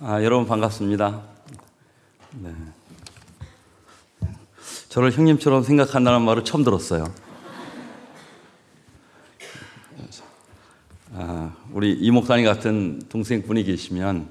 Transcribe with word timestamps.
아, 0.00 0.22
여러분 0.22 0.46
반갑습니다. 0.46 1.22
네. 2.40 2.54
저를 4.88 5.10
형님처럼 5.10 5.64
생각한다는 5.64 6.22
말을 6.22 6.44
처음 6.44 6.62
들었어요. 6.62 7.12
아, 11.14 11.52
우리 11.72 11.94
이 11.94 12.12
목사님 12.12 12.44
같은 12.44 13.00
동생분이 13.08 13.64
계시면 13.64 14.28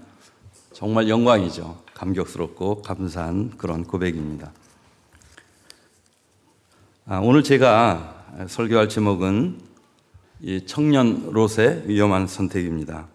정말 0.71 1.09
영광이죠. 1.09 1.83
감격스럽고 1.93 2.81
감사한 2.81 3.57
그런 3.57 3.83
고백입니다. 3.83 4.53
아, 7.07 7.19
오늘 7.19 7.43
제가 7.43 8.45
설교할 8.47 8.87
제목은 8.87 9.59
이 10.39 10.65
청년 10.65 11.29
롯의 11.33 11.83
위험한 11.87 12.27
선택입니다. 12.27 13.09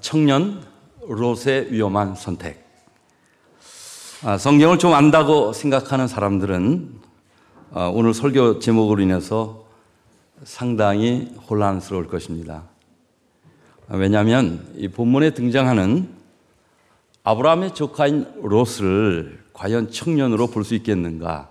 청년 0.00 0.62
롯의 1.06 1.72
위험한 1.72 2.14
선택. 2.14 2.66
아, 4.24 4.36
성경을 4.36 4.78
좀 4.78 4.94
안다고 4.94 5.52
생각하는 5.52 6.08
사람들은 6.08 7.00
아, 7.72 7.86
오늘 7.86 8.12
설교 8.14 8.58
제목으로 8.58 9.02
인해서 9.02 9.64
상당히 10.44 11.34
혼란스러울 11.48 12.08
것입니다. 12.08 12.64
왜냐하면 13.88 14.66
이 14.76 14.88
본문에 14.88 15.30
등장하는 15.30 16.08
아브라함의 17.22 17.74
조카인 17.74 18.26
롯을 18.42 19.44
과연 19.52 19.90
청년으로 19.90 20.48
볼 20.48 20.64
수 20.64 20.74
있겠는가 20.74 21.50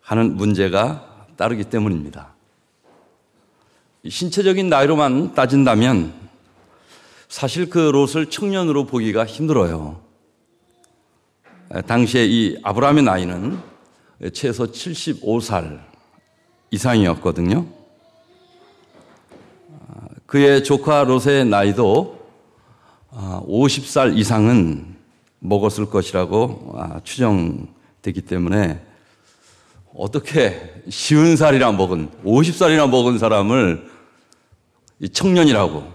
하는 0.00 0.36
문제가 0.36 1.26
따르기 1.36 1.64
때문입니다. 1.64 2.34
신체적인 4.08 4.68
나이로만 4.68 5.34
따진다면 5.34 6.14
사실 7.28 7.68
그 7.68 7.78
롯을 7.78 8.30
청년으로 8.30 8.86
보기가 8.86 9.26
힘들어요. 9.26 10.00
당시에 11.86 12.26
이 12.26 12.58
아브라함의 12.62 13.02
나이는 13.04 13.58
최소 14.32 14.66
75살 14.66 15.80
이상이었거든요. 16.70 17.66
그의 20.24 20.64
조카 20.64 21.04
롯의 21.04 21.44
나이도 21.44 22.18
50살 23.10 24.16
이상은 24.16 24.96
먹었을 25.38 25.90
것이라고 25.90 26.76
추정되기 27.04 28.22
때문에 28.22 28.84
어떻게 29.94 30.82
쉬운 30.88 31.36
살이나 31.36 31.72
먹은 31.72 32.10
50살이나 32.24 32.88
먹은 32.88 33.18
사람을 33.18 33.90
청년이라고 35.12 35.92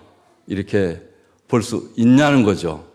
이렇게 0.48 1.02
볼 1.48 1.62
수 1.62 1.92
있냐는 1.96 2.44
거죠. 2.44 2.86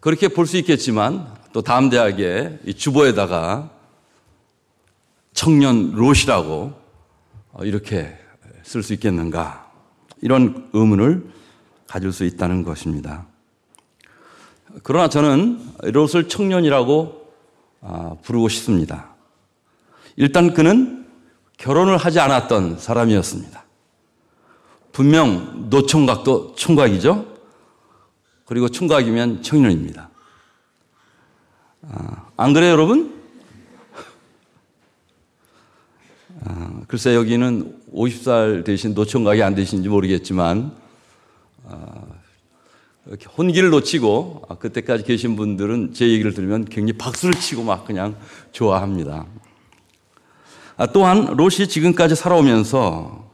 그렇게 0.00 0.28
볼 0.28 0.46
수 0.46 0.56
있겠지만 0.56 1.26
또 1.52 1.62
다음 1.62 1.90
대학의 1.90 2.60
주보에다가 2.76 3.70
청년 5.32 5.92
롯이라고 5.92 6.72
이렇게 7.62 8.16
쓸 8.62 8.82
수 8.82 8.92
있겠는가 8.94 9.70
이런 10.22 10.68
의문을 10.72 11.30
가질 11.86 12.12
수 12.12 12.24
있다는 12.24 12.62
것입니다. 12.62 13.26
그러나 14.82 15.08
저는 15.08 15.60
롯을 15.82 16.28
청년이라고 16.28 17.20
아, 17.82 18.16
부르고 18.22 18.48
싶습니다. 18.48 19.14
일단 20.16 20.52
그는 20.54 21.06
결혼을 21.56 21.96
하지 21.96 22.20
않았던 22.20 22.78
사람이었습니다. 22.78 23.64
분명 25.00 25.70
노총각도 25.70 26.56
총각이죠. 26.56 27.24
그리고 28.44 28.68
총각이면 28.68 29.42
청년입니다. 29.42 30.10
아, 31.88 32.26
안 32.36 32.52
그래요, 32.52 32.72
여러분? 32.72 33.18
아, 36.44 36.82
글쎄 36.86 37.14
여기는 37.14 37.80
50살 37.94 38.62
대신 38.62 38.92
노총각이 38.92 39.42
안 39.42 39.54
되신지 39.54 39.88
모르겠지만 39.88 40.70
아, 41.66 42.02
혼기를 43.38 43.70
놓치고 43.70 44.42
아, 44.50 44.56
그때까지 44.56 45.04
계신 45.04 45.34
분들은 45.34 45.94
제 45.94 46.10
얘기를 46.10 46.34
들으면 46.34 46.66
굉장히 46.66 46.98
박수를 46.98 47.32
치고 47.32 47.62
막 47.62 47.86
그냥 47.86 48.16
좋아합니다. 48.52 49.24
아, 50.76 50.86
또한 50.88 51.24
롯이 51.24 51.68
지금까지 51.68 52.14
살아오면서 52.14 53.29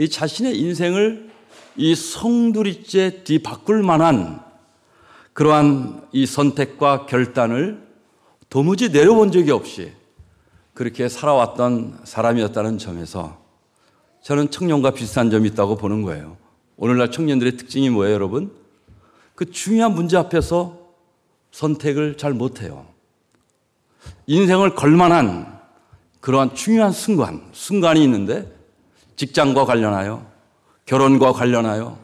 이 0.00 0.08
자신의 0.08 0.58
인생을 0.58 1.28
이 1.76 1.94
성두리째 1.94 3.22
뒤바꿀 3.22 3.82
만한 3.82 4.42
그러한 5.34 6.08
이 6.12 6.24
선택과 6.24 7.04
결단을 7.04 7.86
도무지 8.48 8.88
내려본 8.88 9.30
적이 9.30 9.50
없이 9.50 9.92
그렇게 10.72 11.06
살아왔던 11.10 12.00
사람이었다는 12.04 12.78
점에서 12.78 13.44
저는 14.22 14.50
청년과 14.50 14.92
비슷한 14.92 15.30
점이 15.30 15.50
있다고 15.50 15.76
보는 15.76 16.00
거예요. 16.00 16.38
오늘날 16.78 17.10
청년들의 17.10 17.58
특징이 17.58 17.90
뭐예요, 17.90 18.14
여러분? 18.14 18.52
그 19.34 19.50
중요한 19.50 19.94
문제 19.94 20.16
앞에서 20.16 20.78
선택을 21.50 22.16
잘 22.16 22.32
못해요. 22.32 22.86
인생을 24.26 24.74
걸만한 24.74 25.60
그러한 26.20 26.54
중요한 26.54 26.90
순간, 26.90 27.46
순간이 27.52 28.02
있는데 28.02 28.59
직장과 29.20 29.66
관련하여 29.66 30.26
결혼과 30.86 31.32
관련하여 31.32 31.98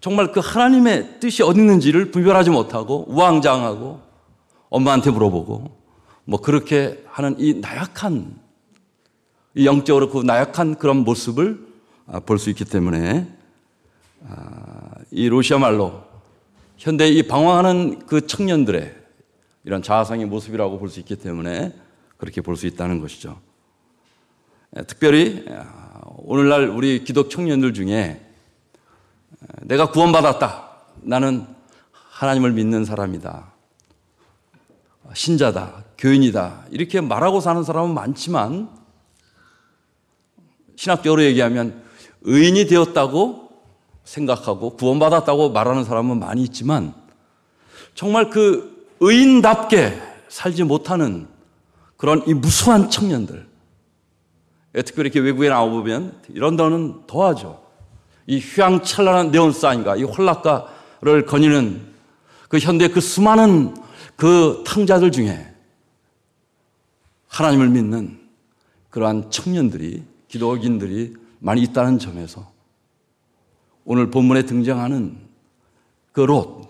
정말 0.00 0.32
그 0.32 0.40
하나님의 0.40 1.20
뜻이 1.20 1.44
어디 1.44 1.60
있는지를 1.60 2.10
분별하지 2.10 2.50
못하고 2.50 3.04
우왕장하고 3.06 4.00
엄마한테 4.68 5.12
물어보고 5.12 5.76
뭐 6.24 6.40
그렇게 6.40 7.04
하는 7.06 7.36
이 7.38 7.54
나약한 7.60 8.36
이 9.54 9.64
영적으로 9.64 10.10
그 10.10 10.22
나약한 10.22 10.74
그런 10.74 10.98
모습을 11.04 11.64
아, 12.08 12.18
볼수 12.18 12.50
있기 12.50 12.64
때문에 12.64 13.32
아, 14.28 14.90
이 15.12 15.28
로시아 15.28 15.58
말로 15.58 16.02
현대 16.78 17.06
이 17.06 17.22
방황하는 17.28 18.06
그 18.06 18.26
청년들의 18.26 18.92
이런 19.62 19.82
자아상의 19.82 20.26
모습이라고 20.26 20.80
볼 20.80 20.88
수 20.88 20.98
있기 20.98 21.14
때문에 21.14 21.72
그렇게 22.16 22.40
볼 22.40 22.56
수 22.56 22.66
있다는 22.66 23.00
것이죠. 23.00 23.38
특별히 24.88 25.44
오늘날 26.18 26.68
우리 26.68 27.04
기독 27.04 27.28
청년들 27.28 27.74
중에 27.74 28.20
내가 29.62 29.90
구원받았다. 29.90 30.70
나는 31.02 31.46
하나님을 31.92 32.52
믿는 32.52 32.84
사람이다. 32.84 33.52
신자다. 35.14 35.84
교인이다. 35.98 36.64
이렇게 36.70 37.00
말하고 37.00 37.40
사는 37.40 37.62
사람은 37.62 37.94
많지만 37.94 38.70
신학적으로 40.76 41.22
얘기하면 41.22 41.82
의인이 42.22 42.66
되었다고 42.66 43.50
생각하고 44.04 44.76
구원받았다고 44.76 45.50
말하는 45.50 45.84
사람은 45.84 46.18
많이 46.18 46.42
있지만 46.44 46.94
정말 47.94 48.30
그 48.30 48.88
의인답게 49.00 50.00
살지 50.28 50.64
못하는 50.64 51.28
그런 51.96 52.22
이 52.26 52.34
무수한 52.34 52.88
청년들 52.88 53.46
특별히 54.82 55.08
이렇게 55.08 55.20
외국에 55.20 55.48
나오면 55.48 56.22
이런 56.28 56.56
데는 56.56 57.06
더하죠. 57.06 57.64
이 58.26 58.38
휘황찬란한 58.38 59.30
네온사인과 59.30 59.96
이 59.96 60.02
홀락가를 60.02 61.26
거니는 61.26 61.86
그 62.48 62.58
현대 62.58 62.88
그 62.88 63.00
수많은 63.00 63.76
그 64.16 64.62
탕자들 64.66 65.12
중에 65.12 65.54
하나님을 67.28 67.68
믿는 67.68 68.18
그러한 68.90 69.30
청년들이 69.30 70.02
기독인들이 70.28 71.16
많이 71.38 71.62
있다는 71.62 71.98
점에서 71.98 72.50
오늘 73.84 74.10
본문에 74.10 74.42
등장하는 74.42 75.16
그 76.12 76.22
롯, 76.22 76.66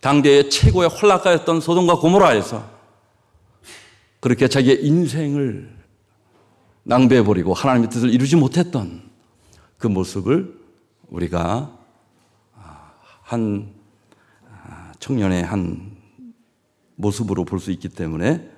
당대의 0.00 0.50
최고의 0.50 0.88
홀락가였던 0.88 1.60
소돔과 1.60 1.96
고모라에서 1.96 2.68
그렇게 4.20 4.48
자기의 4.48 4.84
인생을 4.84 5.77
낭비해버리고 6.88 7.52
하나님의 7.52 7.90
뜻을 7.90 8.12
이루지 8.12 8.36
못했던 8.36 9.02
그 9.76 9.86
모습을 9.86 10.58
우리가 11.08 11.70
한 13.22 13.68
청년의 14.98 15.44
한 15.44 15.92
모습으로 16.96 17.44
볼 17.44 17.60
수 17.60 17.70
있기 17.72 17.90
때문에 17.90 18.48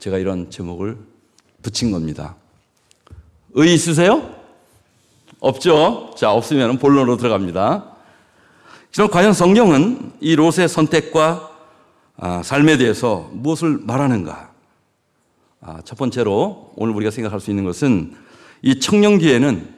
제가 0.00 0.18
이런 0.18 0.50
제목을 0.50 0.98
붙인 1.62 1.92
겁니다. 1.92 2.34
의 3.54 3.72
있으세요? 3.72 4.34
없죠? 5.38 6.12
자, 6.16 6.32
없으면 6.32 6.78
본론으로 6.78 7.16
들어갑니다. 7.18 7.86
그럼 8.92 9.10
과연 9.10 9.32
성경은 9.32 10.12
이 10.20 10.34
롯의 10.34 10.68
선택과 10.68 11.48
아, 12.16 12.42
삶에 12.42 12.76
대해서 12.78 13.30
무엇을 13.32 13.78
말하는가? 13.82 14.49
아, 15.62 15.82
첫 15.84 15.98
번째로 15.98 16.72
오늘 16.76 16.94
우리가 16.94 17.10
생각할 17.10 17.38
수 17.38 17.50
있는 17.50 17.64
것은 17.64 18.14
이 18.62 18.80
청년기에는 18.80 19.68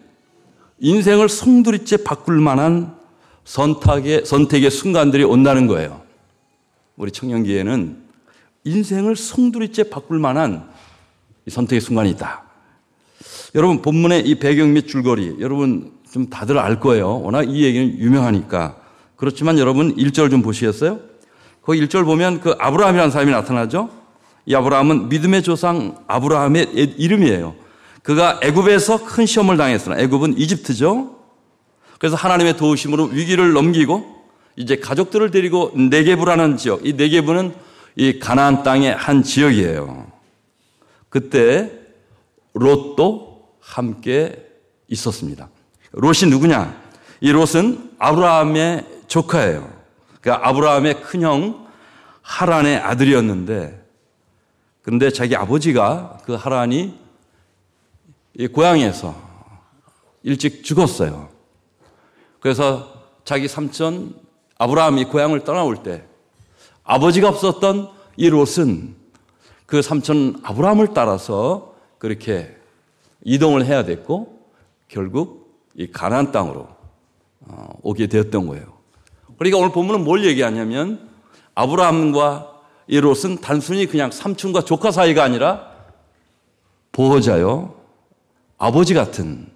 인생을 0.78 1.28
송두리째 1.28 2.04
바꿀 2.04 2.40
만한 2.40 2.94
선택의, 3.44 4.24
선택의 4.24 4.70
순간들이 4.70 5.24
온다는 5.24 5.66
거예요. 5.66 6.02
우리 6.96 7.10
청년기에는 7.10 8.00
인생을 8.64 9.16
송두리째 9.16 9.90
바꿀 9.90 10.20
만한 10.20 10.68
선택의 11.48 11.80
순간이 11.80 12.10
있다. 12.10 12.44
여러분, 13.56 13.82
본문의 13.82 14.26
이 14.26 14.36
배경 14.36 14.72
및 14.72 14.86
줄거리, 14.86 15.36
여러분 15.40 15.92
좀 16.12 16.30
다들 16.30 16.58
알 16.58 16.78
거예요. 16.78 17.20
워낙 17.22 17.42
이 17.48 17.64
얘기는 17.64 17.98
유명하니까. 17.98 18.76
그렇지만 19.16 19.58
여러분 19.58 19.96
1절 19.96 20.30
좀 20.30 20.42
보시겠어요? 20.42 21.00
그 21.60 21.72
1절 21.72 22.04
보면 22.04 22.40
그 22.40 22.54
아브라함이라는 22.58 23.10
사람이 23.10 23.32
나타나죠? 23.32 24.01
이 24.46 24.54
아브라함은 24.54 25.08
믿음의 25.08 25.42
조상 25.42 25.96
아브라함의 26.06 26.72
이름이에요. 26.72 27.54
그가 28.02 28.40
애굽에서 28.42 29.04
큰 29.04 29.26
시험을 29.26 29.56
당했으나 29.56 29.98
애굽은 29.98 30.38
이집트죠. 30.38 31.18
그래서 31.98 32.16
하나님의 32.16 32.56
도우심으로 32.56 33.04
위기를 33.04 33.52
넘기고 33.52 34.22
이제 34.56 34.76
가족들을 34.76 35.30
데리고 35.30 35.70
네게부라는 35.74 36.56
지역, 36.56 36.84
이 36.84 36.94
네게부는 36.94 37.54
이 37.96 38.18
가나안 38.18 38.62
땅의 38.62 38.94
한 38.94 39.22
지역이에요. 39.22 40.10
그때 41.08 41.70
롯도 42.54 43.48
함께 43.60 44.46
있었습니다. 44.88 45.48
롯이 45.92 46.28
누구냐? 46.30 46.74
이 47.20 47.30
롯은 47.30 47.92
아브라함의 47.98 48.86
조카예요. 49.06 49.70
그러니까 50.20 50.48
아브라함의 50.48 51.02
큰형 51.02 51.66
하란의 52.22 52.78
아들이었는데 52.78 53.81
근데 54.82 55.10
자기 55.10 55.36
아버지가 55.36 56.18
그 56.24 56.34
하란이 56.34 56.98
고향에서 58.52 59.14
일찍 60.22 60.64
죽었어요. 60.64 61.28
그래서 62.40 62.92
자기 63.24 63.46
삼촌 63.46 64.14
아브라함이 64.58 65.04
고향을 65.04 65.44
떠나올 65.44 65.82
때 65.82 66.04
아버지가 66.84 67.28
없었던 67.28 67.90
이 68.16 68.28
롯은 68.28 68.96
그 69.66 69.82
삼촌 69.82 70.40
아브라함을 70.42 70.88
따라서 70.94 71.74
그렇게 71.98 72.56
이동을 73.24 73.64
해야 73.64 73.84
됐고 73.84 74.48
결국 74.88 75.64
이 75.74 75.86
가나안 75.86 76.32
땅으로 76.32 76.68
어, 77.40 77.68
오게 77.82 78.08
되었던 78.08 78.46
거예요. 78.46 78.64
그러니까 79.38 79.58
오늘 79.58 79.72
본문은 79.72 80.04
뭘 80.04 80.24
얘기하냐면 80.24 81.08
아브라함과 81.54 82.51
이 82.86 83.00
롯은 83.00 83.40
단순히 83.40 83.86
그냥 83.86 84.10
삼촌과 84.10 84.62
조카 84.64 84.90
사이가 84.90 85.22
아니라 85.22 85.70
보호자요, 86.92 87.74
아버지 88.58 88.94
같은 88.94 89.48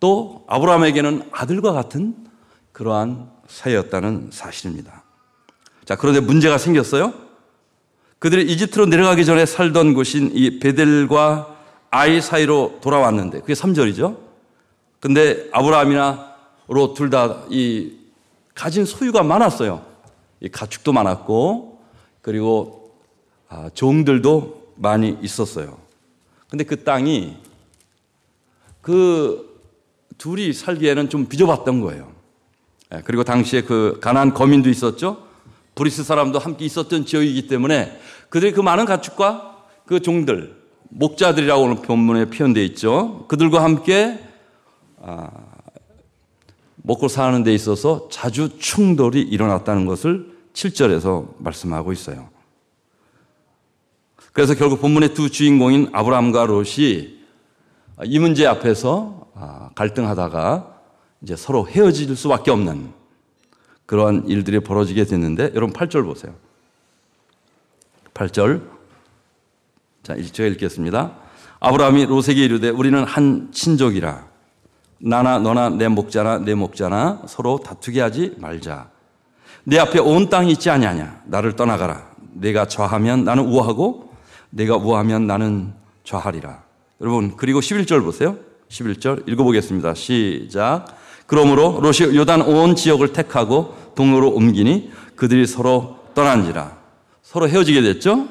또 0.00 0.44
아브라함에게는 0.48 1.28
아들과 1.32 1.72
같은 1.72 2.14
그러한 2.72 3.30
사이였다는 3.48 4.30
사실입니다. 4.32 5.02
자, 5.84 5.96
그런데 5.96 6.20
문제가 6.20 6.58
생겼어요. 6.58 7.14
그들이 8.18 8.50
이집트로 8.52 8.86
내려가기 8.86 9.24
전에 9.24 9.46
살던 9.46 9.94
곳인 9.94 10.32
이 10.34 10.58
베델과 10.58 11.54
아이 11.90 12.20
사이로 12.20 12.78
돌아왔는데 12.82 13.40
그게 13.40 13.54
3절이죠. 13.54 14.18
근데 15.00 15.48
아브라함이나 15.52 16.34
롯 16.68 16.94
둘 16.94 17.10
다 17.10 17.46
이 17.50 17.92
가진 18.54 18.84
소유가 18.84 19.22
많았어요. 19.22 19.84
이 20.40 20.48
가축도 20.48 20.92
많았고 20.92 21.75
그리고 22.26 22.90
아, 23.48 23.70
종들도 23.72 24.72
많이 24.74 25.16
있었어요. 25.22 25.78
근데 26.48 26.64
그 26.64 26.82
땅이 26.82 27.36
그 28.82 29.62
둘이 30.18 30.52
살기에는 30.52 31.08
좀 31.08 31.26
비좁았던 31.26 31.80
거예요. 31.82 32.10
예, 32.92 33.02
그리고 33.04 33.22
당시에 33.22 33.60
그 33.62 33.98
가난 34.00 34.34
거민도 34.34 34.68
있었죠. 34.68 35.24
브리스 35.76 36.02
사람도 36.02 36.40
함께 36.40 36.64
있었던 36.64 37.06
지역이기 37.06 37.46
때문에 37.46 37.96
그들이 38.28 38.50
그 38.50 38.60
많은 38.60 38.86
가축과 38.86 39.58
그 39.84 40.00
종들, 40.00 40.56
목자들이라고 40.88 41.62
오늘 41.62 41.76
본문에 41.76 42.30
표현되어 42.30 42.64
있죠. 42.64 43.26
그들과 43.28 43.62
함께 43.62 44.18
아, 45.00 45.30
먹고 46.78 47.06
사는 47.06 47.44
데 47.44 47.54
있어서 47.54 48.08
자주 48.10 48.58
충돌이 48.58 49.22
일어났다는 49.22 49.86
것을 49.86 50.35
7절에서 50.56 51.34
말씀하고 51.38 51.92
있어요. 51.92 52.28
그래서 54.32 54.54
결국 54.54 54.80
본문의 54.80 55.14
두 55.14 55.30
주인공인 55.30 55.90
아브라함과 55.92 56.46
롯이 56.46 57.16
이 58.04 58.18
문제 58.18 58.46
앞에서 58.46 59.28
아, 59.34 59.70
갈등하다가 59.74 60.80
이제 61.22 61.36
서로 61.36 61.66
헤어질 61.68 62.14
수밖에 62.16 62.50
없는 62.50 62.90
그러한 63.84 64.24
일들이 64.26 64.60
벌어지게 64.60 65.04
됐는데 65.04 65.52
여러분 65.54 65.72
8절 65.72 66.04
보세요. 66.04 66.34
8절. 68.14 68.62
자, 70.02 70.16
제가 70.16 70.48
읽겠습니다. 70.50 71.16
아브라함이 71.60 72.06
롯에게 72.06 72.44
이르되 72.44 72.70
우리는 72.70 73.02
한 73.04 73.50
친족이라 73.52 74.26
나나 74.98 75.38
너나 75.38 75.68
내 75.68 75.88
목자나 75.88 76.38
내 76.38 76.54
목자나 76.54 77.22
서로 77.26 77.58
다투게 77.58 78.00
하지 78.00 78.34
말자. 78.38 78.95
내 79.68 79.78
앞에 79.80 79.98
온 79.98 80.28
땅이 80.28 80.52
있지 80.52 80.70
아니하냐. 80.70 81.22
나를 81.24 81.56
떠나가라. 81.56 82.06
내가 82.34 82.68
좌하면 82.68 83.24
나는 83.24 83.46
우하고 83.46 84.12
내가 84.50 84.76
우하면 84.76 85.26
나는 85.26 85.74
좌하리라. 86.04 86.62
여러분 87.00 87.36
그리고 87.36 87.58
11절 87.58 88.04
보세요. 88.04 88.36
11절 88.70 89.28
읽어보겠습니다. 89.28 89.94
시작. 89.94 90.84
그러므로 91.26 91.80
롯이 91.82 92.14
요단 92.16 92.42
온 92.42 92.76
지역을 92.76 93.12
택하고 93.12 93.74
동로로 93.96 94.30
옮기니 94.30 94.92
그들이 95.16 95.48
서로 95.48 95.98
떠난지라. 96.14 96.76
서로 97.22 97.48
헤어지게 97.48 97.82
됐죠? 97.82 98.28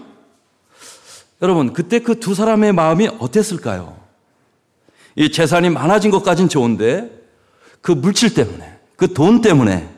여러분, 1.41 1.73
그때 1.73 1.99
그 1.99 2.15
두 2.17 2.33
사람의 2.33 2.71
마음이 2.71 3.09
어땠을까요? 3.19 3.97
이 5.17 5.29
재산이 5.31 5.69
많아진 5.69 6.11
것까진 6.11 6.47
좋은데 6.47 7.11
그 7.81 7.91
물질 7.91 8.33
때문에, 8.33 8.79
그 8.95 9.13
돈 9.13 9.41
때문에 9.41 9.89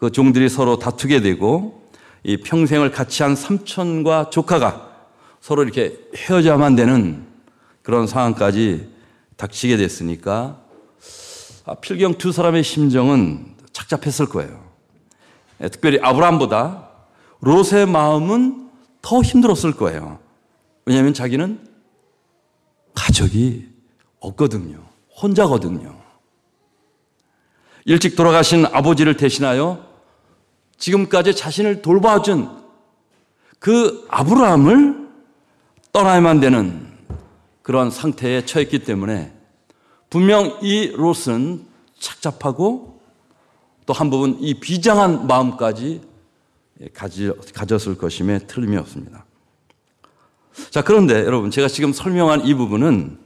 그 0.00 0.10
종들이 0.10 0.48
서로 0.48 0.78
다투게 0.78 1.20
되고 1.20 1.86
이 2.24 2.38
평생을 2.38 2.90
같이 2.90 3.22
한 3.22 3.36
삼촌과 3.36 4.30
조카가 4.30 4.90
서로 5.42 5.62
이렇게 5.62 5.98
헤어져야만 6.16 6.74
되는 6.74 7.26
그런 7.82 8.06
상황까지 8.06 8.88
닥치게 9.36 9.76
됐으니까 9.76 10.58
아, 11.66 11.74
필경 11.74 12.14
두 12.14 12.32
사람의 12.32 12.64
심정은 12.64 13.54
착잡했을 13.72 14.26
거예요. 14.26 14.64
예, 15.62 15.68
특별히 15.68 15.98
아브라함보다 16.00 16.88
롯의 17.40 17.86
마음은 17.86 18.70
더 19.02 19.20
힘들었을 19.20 19.72
거예요. 19.76 20.18
왜냐하면 20.86 21.12
자기는 21.12 21.60
가족이 22.94 23.68
없거든요. 24.20 24.82
혼자거든요. 25.20 25.94
일찍 27.84 28.16
돌아가신 28.16 28.64
아버지를 28.64 29.16
대신하여 29.16 29.89
지금까지 30.80 31.36
자신을 31.36 31.82
돌봐준 31.82 32.50
그 33.60 34.06
아브라함을 34.08 35.08
떠나야만 35.92 36.40
되는 36.40 36.88
그러한 37.62 37.90
상태에 37.90 38.44
처했기 38.44 38.80
때문에 38.80 39.32
분명 40.08 40.58
이 40.62 40.88
롯은 40.88 41.66
착잡하고 42.00 43.00
또 43.86 43.92
한 43.92 44.08
부분 44.08 44.36
이 44.40 44.54
비장한 44.54 45.26
마음까지 45.26 46.00
가졌을 47.54 47.98
것임에 47.98 48.38
틀림이 48.46 48.76
없습니다. 48.76 49.24
자, 50.70 50.82
그런데 50.82 51.14
여러분, 51.24 51.50
제가 51.50 51.68
지금 51.68 51.92
설명한 51.92 52.46
이 52.46 52.54
부분은 52.54 53.18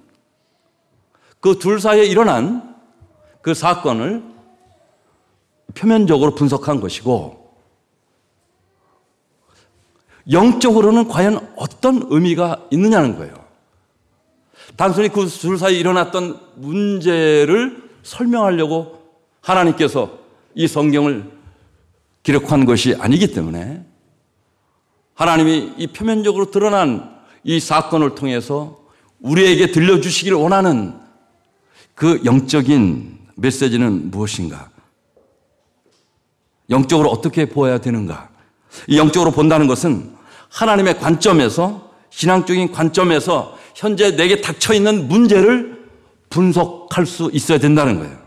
그 1.40 1.58
둘 1.58 1.80
사이에 1.80 2.04
일어난 2.04 2.74
그 3.42 3.52
사건을 3.54 4.24
표면적으로 5.74 6.34
분석한 6.34 6.80
것이고, 6.80 7.43
영적으로는 10.30 11.08
과연 11.08 11.52
어떤 11.56 12.02
의미가 12.08 12.66
있느냐는 12.70 13.16
거예요. 13.16 13.34
단순히 14.76 15.08
그 15.08 15.26
둘 15.26 15.58
사이에 15.58 15.78
일어났던 15.78 16.40
문제를 16.56 17.90
설명하려고 18.02 19.02
하나님께서 19.40 20.18
이 20.54 20.66
성경을 20.66 21.30
기록한 22.22 22.64
것이 22.64 22.94
아니기 22.98 23.32
때문에 23.32 23.84
하나님이 25.14 25.74
이 25.76 25.86
표면적으로 25.88 26.50
드러난 26.50 27.14
이 27.44 27.60
사건을 27.60 28.14
통해서 28.14 28.80
우리에게 29.20 29.70
들려주시길 29.70 30.32
원하는 30.32 30.98
그 31.94 32.22
영적인 32.24 33.18
메시지는 33.36 34.10
무엇인가? 34.10 34.70
영적으로 36.70 37.10
어떻게 37.10 37.44
보아야 37.48 37.78
되는가? 37.78 38.30
이 38.88 38.98
영적으로 38.98 39.30
본다는 39.30 39.66
것은 39.66 40.12
하나님의 40.50 40.98
관점에서 40.98 41.90
신앙적인 42.10 42.72
관점에서 42.72 43.58
현재 43.74 44.14
내게 44.16 44.40
닥쳐 44.40 44.72
있는 44.72 45.08
문제를 45.08 45.84
분석할 46.30 47.06
수 47.06 47.30
있어야 47.32 47.58
된다는 47.58 47.98
거예요. 47.98 48.24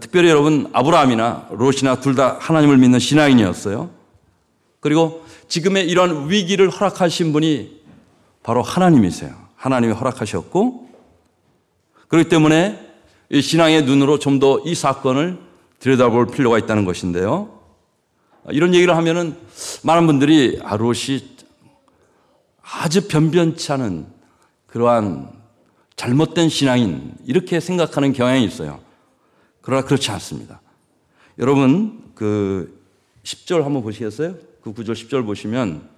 특별히 0.00 0.28
여러분 0.28 0.70
아브라함이나 0.72 1.48
롯이나 1.50 2.00
둘 2.00 2.14
다 2.14 2.36
하나님을 2.40 2.76
믿는 2.78 2.98
신앙인이었어요. 3.00 3.90
그리고 4.78 5.24
지금의 5.48 5.88
이런 5.88 6.30
위기를 6.30 6.70
허락하신 6.70 7.32
분이 7.32 7.80
바로 8.44 8.62
하나님이세요. 8.62 9.34
하나님이 9.56 9.92
허락하셨고 9.94 10.88
그렇기 12.08 12.28
때문에 12.28 12.78
이 13.30 13.42
신앙의 13.42 13.82
눈으로 13.84 14.18
좀 14.18 14.38
더 14.38 14.62
이 14.64 14.74
사건을 14.74 15.38
들여다볼 15.80 16.28
필요가 16.28 16.58
있다는 16.58 16.84
것인데요. 16.84 17.59
이런 18.50 18.74
얘기를 18.74 18.96
하면은 18.96 19.36
많은 19.82 20.06
분들이 20.06 20.58
아, 20.62 20.76
롯이 20.76 21.36
아주 22.62 23.08
변변치 23.08 23.72
않은 23.72 24.06
그러한 24.66 25.30
잘못된 25.96 26.48
신앙인 26.48 27.14
이렇게 27.26 27.60
생각하는 27.60 28.12
경향이 28.12 28.44
있어요. 28.44 28.80
그러나 29.60 29.84
그렇지 29.84 30.10
않습니다. 30.12 30.60
여러분 31.38 32.02
그 32.14 32.80
10절 33.24 33.62
한번 33.62 33.82
보시겠어요? 33.82 34.34
그 34.62 34.72
9절 34.72 34.92
10절 34.92 35.26
보시면 35.26 35.88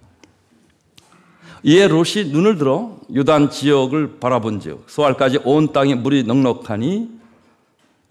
이에 1.63 1.87
롯이 1.87 2.25
눈을 2.31 2.57
들어 2.57 2.97
유단 3.09 3.49
지역을 3.49 4.19
바라본즉 4.19 4.85
소알까지 4.87 5.39
온 5.45 5.71
땅에 5.71 5.95
물이 5.95 6.23
넉넉하니 6.23 7.09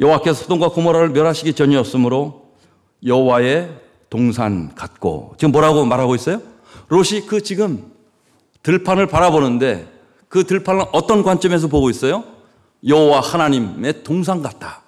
여호와께서 0.00 0.44
소돔과 0.44 0.70
고모라를 0.70 1.10
멸하시기 1.10 1.52
전이었으므로 1.52 2.54
여호와의 3.04 3.81
동산 4.12 4.74
같고 4.74 5.36
지금 5.38 5.52
뭐라고 5.52 5.86
말하고 5.86 6.14
있어요? 6.14 6.42
롯이 6.88 7.22
그 7.26 7.40
지금 7.40 7.90
들판을 8.62 9.06
바라보는데 9.06 9.90
그 10.28 10.44
들판을 10.44 10.84
어떤 10.92 11.22
관점에서 11.22 11.68
보고 11.68 11.88
있어요? 11.88 12.22
여호와 12.86 13.20
하나님의 13.20 14.02
동산 14.02 14.42
같다. 14.42 14.82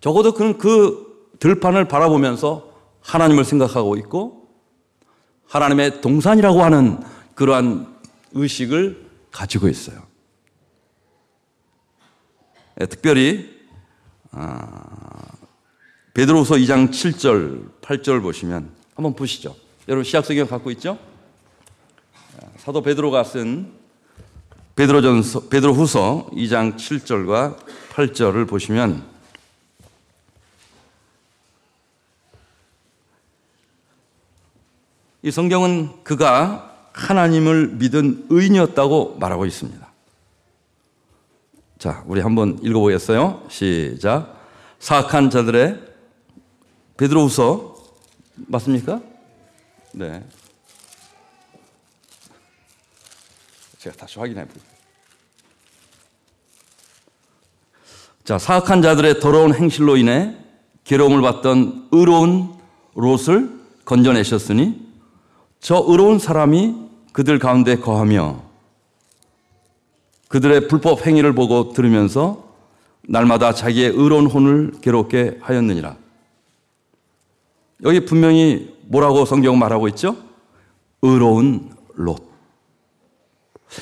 적어도 0.00 0.34
그는 0.34 0.58
그 0.58 1.30
들판을 1.38 1.88
바라보면서 1.88 2.68
하나님을 3.00 3.46
생각하고 3.46 3.96
있고 3.96 4.48
하나님의 5.46 6.02
동산이라고 6.02 6.62
하는 6.62 7.02
그러한 7.34 7.86
의식을 8.32 9.08
가지고 9.30 9.68
있어요. 9.68 9.96
네, 12.76 12.84
특별히 12.84 13.48
아, 14.30 15.01
베드로후서 16.14 16.56
2장 16.56 16.90
7절, 16.90 17.80
8절 17.80 18.20
보시면 18.20 18.70
한번 18.94 19.14
보시죠. 19.14 19.56
여러분 19.88 20.04
시약 20.04 20.26
성경 20.26 20.46
갖고 20.46 20.70
있죠? 20.72 20.98
사도 22.58 22.82
베드로가 22.82 23.24
쓴 23.24 23.72
베드로전서 24.76 25.48
베드로후서 25.48 26.28
2장 26.32 26.76
7절과 26.76 27.56
8절을 27.94 28.46
보시면 28.46 29.04
이 35.22 35.30
성경은 35.30 36.04
그가 36.04 36.88
하나님을 36.92 37.68
믿은 37.68 38.26
의인이었다고 38.28 39.16
말하고 39.18 39.46
있습니다. 39.46 39.92
자, 41.78 42.04
우리 42.06 42.20
한번 42.20 42.58
읽어보겠어요. 42.62 43.46
시작. 43.48 44.36
사악한 44.78 45.30
자들의 45.30 45.91
베드로후서 46.96 47.76
맞습니까? 48.34 49.00
네. 49.92 50.22
제가 53.78 53.96
다시 53.96 54.18
확인해 54.18 54.44
볼게요. 54.44 54.72
자, 58.24 58.38
사악한 58.38 58.82
자들의 58.82 59.20
더러운 59.20 59.54
행실로 59.54 59.96
인해 59.96 60.36
괴로움을 60.84 61.20
받던 61.22 61.88
의로운 61.90 62.54
롯을 62.94 63.50
건져내셨으니 63.84 64.80
저 65.60 65.84
의로운 65.86 66.18
사람이 66.18 66.76
그들 67.12 67.38
가운데 67.38 67.76
거하며 67.76 68.42
그들의 70.28 70.68
불법 70.68 71.06
행위를 71.06 71.34
보고 71.34 71.72
들으면서 71.72 72.48
날마다 73.02 73.52
자기의 73.52 73.90
의로운 73.90 74.26
혼을 74.26 74.72
괴롭게 74.80 75.38
하였느니라. 75.42 76.01
여기 77.84 78.04
분명히 78.04 78.76
뭐라고 78.82 79.24
성경 79.24 79.58
말하고 79.58 79.88
있죠? 79.88 80.16
의로운 81.02 81.70
롯. 81.94 82.30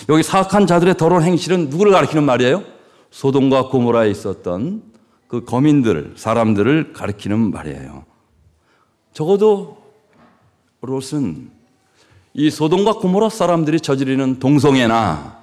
여기 0.09 0.23
사악한 0.23 0.67
자들의 0.67 0.97
더러운 0.97 1.23
행실은 1.23 1.69
누구를 1.69 1.93
가리키는 1.93 2.25
말이에요? 2.25 2.65
소돔과 3.11 3.69
고모라에 3.69 4.11
있었던 4.11 4.83
그 5.27 5.45
거민들, 5.45 6.15
사람들을 6.17 6.93
가리키는 6.93 7.51
말이에요. 7.51 8.05
적어도 9.13 9.79
롯은 10.81 11.51
이 12.33 12.51
소돔과 12.51 12.95
고모라 12.95 13.29
사람들이 13.29 13.81
저지르는 13.81 14.39
동성애나 14.39 15.39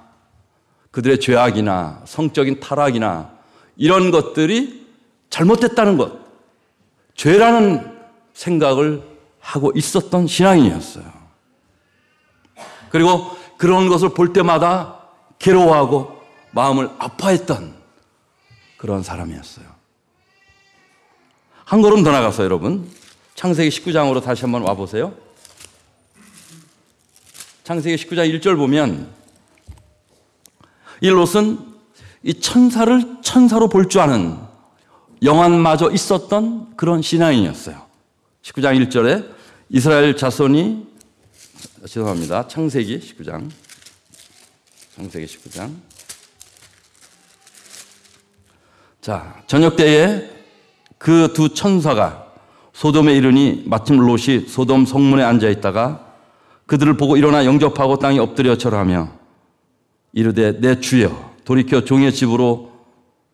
그들의 0.90 1.20
죄악이나 1.20 2.02
성적인 2.06 2.60
타락이나 2.60 3.30
이런 3.76 4.10
것들이 4.10 4.86
잘못됐다는 5.30 5.98
것, 5.98 6.18
죄라는 7.14 7.97
생각을 8.38 9.02
하고 9.40 9.72
있었던 9.74 10.28
신앙인이었어요. 10.28 11.04
그리고 12.88 13.36
그런 13.56 13.88
것을 13.88 14.10
볼 14.10 14.32
때마다 14.32 15.00
괴로워하고 15.40 16.20
마음을 16.52 16.88
아파했던 16.98 17.74
그런 18.76 19.02
사람이었어요. 19.02 19.66
한 21.64 21.82
걸음 21.82 22.04
더 22.04 22.12
나가서 22.12 22.44
여러분, 22.44 22.88
창세기 23.34 23.68
19장으로 23.70 24.22
다시 24.22 24.42
한번 24.42 24.62
와 24.62 24.74
보세요. 24.74 25.12
창세기 27.64 27.96
19장 27.96 28.40
1절 28.40 28.56
보면 28.56 29.12
이 31.00 31.08
롯은 31.08 31.58
이 32.22 32.34
천사를 32.34 33.16
천사로 33.22 33.68
볼 33.68 33.88
줄 33.88 34.00
아는 34.00 34.38
영안마저 35.24 35.90
있었던 35.90 36.76
그런 36.76 37.02
신앙인이었어요. 37.02 37.87
19장 38.48 38.88
1절에 38.88 39.28
이스라엘 39.68 40.16
자손이 40.16 40.86
죄송합니다. 41.86 42.48
창세기 42.48 42.98
19장. 42.98 43.50
창세기 44.96 45.26
19장. 45.26 45.74
자, 49.00 49.42
저녁 49.46 49.76
때에 49.76 50.30
그 50.96 51.32
두 51.34 51.54
천사가 51.54 52.32
소돔에 52.72 53.16
이르니 53.16 53.64
마침 53.66 53.98
롯이 53.98 54.46
소돔 54.48 54.86
성문에 54.86 55.22
앉아 55.22 55.48
있다가 55.48 56.14
그들을 56.66 56.96
보고 56.96 57.16
일어나 57.16 57.44
영접하고 57.44 57.98
땅에 57.98 58.18
엎드려 58.18 58.56
절하며 58.56 59.10
이르되 60.12 60.60
내 60.60 60.80
주여 60.80 61.34
돌이켜 61.44 61.84
종의 61.84 62.12
집으로 62.12 62.72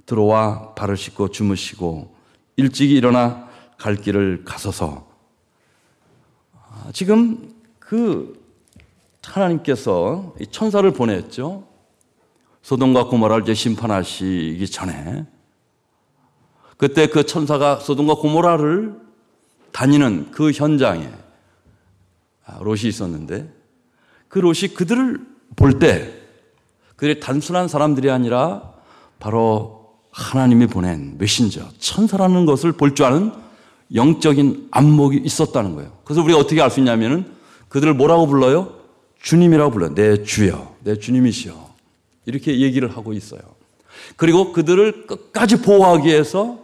들어와 0.06 0.74
발을 0.74 0.96
씻고 0.96 1.28
주무시고 1.28 2.14
일찍이 2.56 2.94
일어나 2.94 3.43
갈 3.78 3.96
길을 3.96 4.44
가서서 4.44 5.06
아, 6.52 6.90
지금 6.92 7.54
그 7.78 8.42
하나님께서 9.22 10.34
천사를 10.50 10.88
보냈죠. 10.92 11.66
소돔과 12.62 13.08
고모라를 13.08 13.42
이제 13.42 13.54
심판하시기 13.54 14.66
전에 14.70 15.26
그때 16.76 17.06
그 17.06 17.24
천사가 17.26 17.76
소돔과 17.80 18.16
고모라를 18.16 18.98
다니는 19.72 20.30
그 20.30 20.50
현장에 20.52 21.10
아, 22.46 22.58
롯이 22.60 22.82
있었는데 22.84 23.52
그 24.28 24.38
롯이 24.38 24.74
그들을 24.74 25.26
볼 25.56 25.78
때 25.78 26.20
그들이 26.96 27.20
단순한 27.20 27.68
사람들이 27.68 28.10
아니라 28.10 28.72
바로 29.18 29.94
하나님이 30.10 30.66
보낸 30.68 31.16
메신저, 31.18 31.68
천사라는 31.78 32.46
것을 32.46 32.72
볼 32.72 32.94
줄 32.94 33.06
아는 33.06 33.32
영적인 33.92 34.68
안목이 34.70 35.20
있었다는 35.24 35.74
거예요. 35.74 35.92
그래서 36.04 36.22
우리가 36.22 36.38
어떻게 36.38 36.60
알 36.62 36.70
수 36.70 36.80
있냐면은 36.80 37.26
그들을 37.68 37.92
뭐라고 37.94 38.26
불러요? 38.26 38.74
주님이라고 39.20 39.70
불러요. 39.70 39.94
내 39.94 40.22
주여, 40.22 40.76
내 40.84 40.98
주님이시여. 40.98 41.74
이렇게 42.26 42.60
얘기를 42.60 42.94
하고 42.96 43.12
있어요. 43.12 43.40
그리고 44.16 44.52
그들을 44.52 45.06
끝까지 45.06 45.62
보호하기 45.62 46.08
위해서 46.08 46.58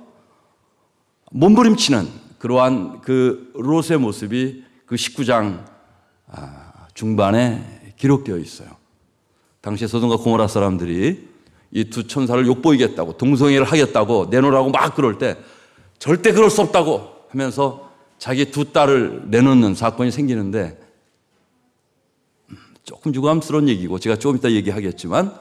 몸부림치는 1.32 2.08
그러한 2.38 3.00
그 3.02 3.50
롯의 3.54 3.98
모습이 3.98 4.64
그 4.86 4.94
19장 4.96 5.64
아, 6.28 6.86
중반에 6.94 7.92
기록되어 7.96 8.38
있어요. 8.38 8.68
당시 9.60 9.86
소돔과 9.86 10.16
고모라 10.18 10.48
사람들이 10.48 11.28
이 11.72 11.84
두 11.84 12.06
천사를 12.06 12.44
욕보이겠다고 12.46 13.16
동성애를 13.16 13.64
하겠다고 13.64 14.26
내놓으라고 14.30 14.70
막 14.70 14.94
그럴 14.94 15.18
때 15.18 15.36
절대 16.00 16.32
그럴 16.32 16.50
수 16.50 16.62
없다고 16.62 17.26
하면서 17.28 17.92
자기 18.18 18.50
두 18.50 18.72
딸을 18.72 19.24
내놓는 19.26 19.74
사건이 19.74 20.10
생기는데 20.10 20.80
음, 22.50 22.56
조금 22.84 23.14
유감스러운 23.14 23.68
얘기고 23.68 23.98
제가 23.98 24.16
조금 24.16 24.38
이따 24.38 24.50
얘기하겠지만 24.50 25.38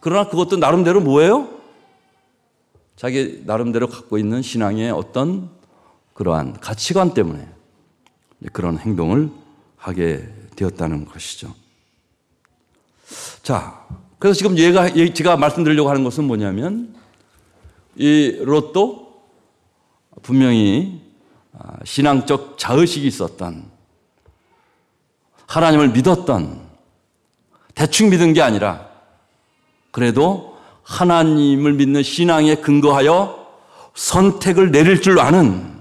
그러나 0.00 0.28
그것도 0.28 0.56
나름대로 0.56 1.00
뭐예요? 1.00 1.48
자기 2.96 3.42
나름대로 3.46 3.86
갖고 3.86 4.18
있는 4.18 4.42
신앙의 4.42 4.90
어떤 4.90 5.48
그러한 6.12 6.54
가치관 6.54 7.14
때문에 7.14 7.48
그런 8.52 8.78
행동을 8.78 9.30
하게 9.76 10.28
되었다는 10.56 11.04
것이죠. 11.04 11.54
자, 13.42 13.86
그래서 14.18 14.38
지금 14.38 14.58
얘가, 14.58 14.92
제가 14.92 15.36
말씀드리려고 15.36 15.88
하는 15.88 16.02
것은 16.02 16.24
뭐냐면 16.24 16.94
이 17.94 18.36
롯도 18.40 19.09
분명히 20.22 21.00
아, 21.58 21.76
신앙적 21.84 22.58
자의식이 22.58 23.06
있었던 23.06 23.70
하나님을 25.46 25.90
믿었던 25.90 26.68
대충 27.74 28.10
믿은 28.10 28.32
게 28.32 28.42
아니라 28.42 28.88
그래도 29.90 30.58
하나님을 30.82 31.72
믿는 31.74 32.02
신앙에 32.02 32.56
근거하여 32.56 33.48
선택을 33.94 34.70
내릴 34.70 35.02
줄 35.02 35.18
아는 35.18 35.80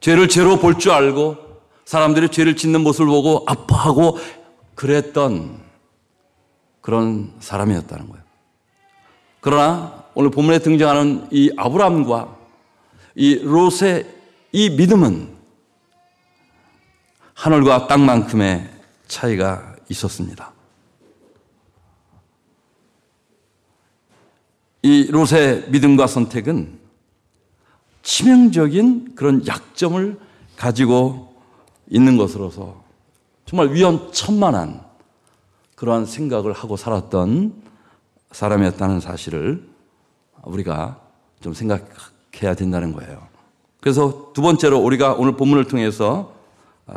죄를 0.00 0.28
죄로 0.28 0.58
볼 0.58 0.78
줄 0.78 0.92
알고 0.92 1.36
사람들이 1.84 2.28
죄를 2.28 2.56
짓는 2.56 2.82
모습을 2.82 3.06
보고 3.06 3.44
아파하고 3.46 4.18
그랬던 4.74 5.62
그런 6.80 7.32
사람이었다는 7.40 8.08
거예요. 8.08 8.22
그러나 9.40 9.97
오늘 10.20 10.32
본문에 10.32 10.58
등장하는 10.58 11.28
이 11.30 11.52
아브람과 11.56 12.36
이 13.14 13.36
롯의 13.36 14.04
이 14.50 14.68
믿음은 14.70 15.28
하늘과 17.34 17.86
땅만큼의 17.86 18.68
차이가 19.06 19.76
있었습니다. 19.88 20.52
이 24.82 25.06
롯의 25.06 25.70
믿음과 25.70 26.08
선택은 26.08 26.80
치명적인 28.02 29.14
그런 29.14 29.46
약점을 29.46 30.18
가지고 30.56 31.32
있는 31.88 32.16
것으로서 32.16 32.82
정말 33.46 33.72
위험천만한 33.72 34.84
그러한 35.76 36.06
생각을 36.06 36.54
하고 36.54 36.76
살았던 36.76 37.62
사람이었다는 38.32 38.98
사실을 38.98 39.77
우리가 40.44 41.00
좀 41.40 41.52
생각해야 41.54 42.54
된다는 42.56 42.92
거예요. 42.92 43.26
그래서 43.80 44.32
두 44.34 44.42
번째로 44.42 44.78
우리가 44.78 45.14
오늘 45.14 45.36
본문을 45.36 45.64
통해서 45.64 46.34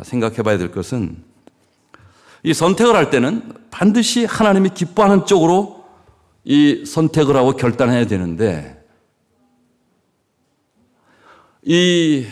생각해 0.02 0.42
봐야 0.42 0.58
될 0.58 0.72
것은 0.72 1.22
이 2.42 2.52
선택을 2.52 2.96
할 2.96 3.10
때는 3.10 3.52
반드시 3.70 4.24
하나님이 4.24 4.70
기뻐하는 4.70 5.26
쪽으로 5.26 5.84
이 6.44 6.84
선택을 6.84 7.36
하고 7.36 7.52
결단해야 7.52 8.06
되는데 8.06 8.84
이 11.62 12.26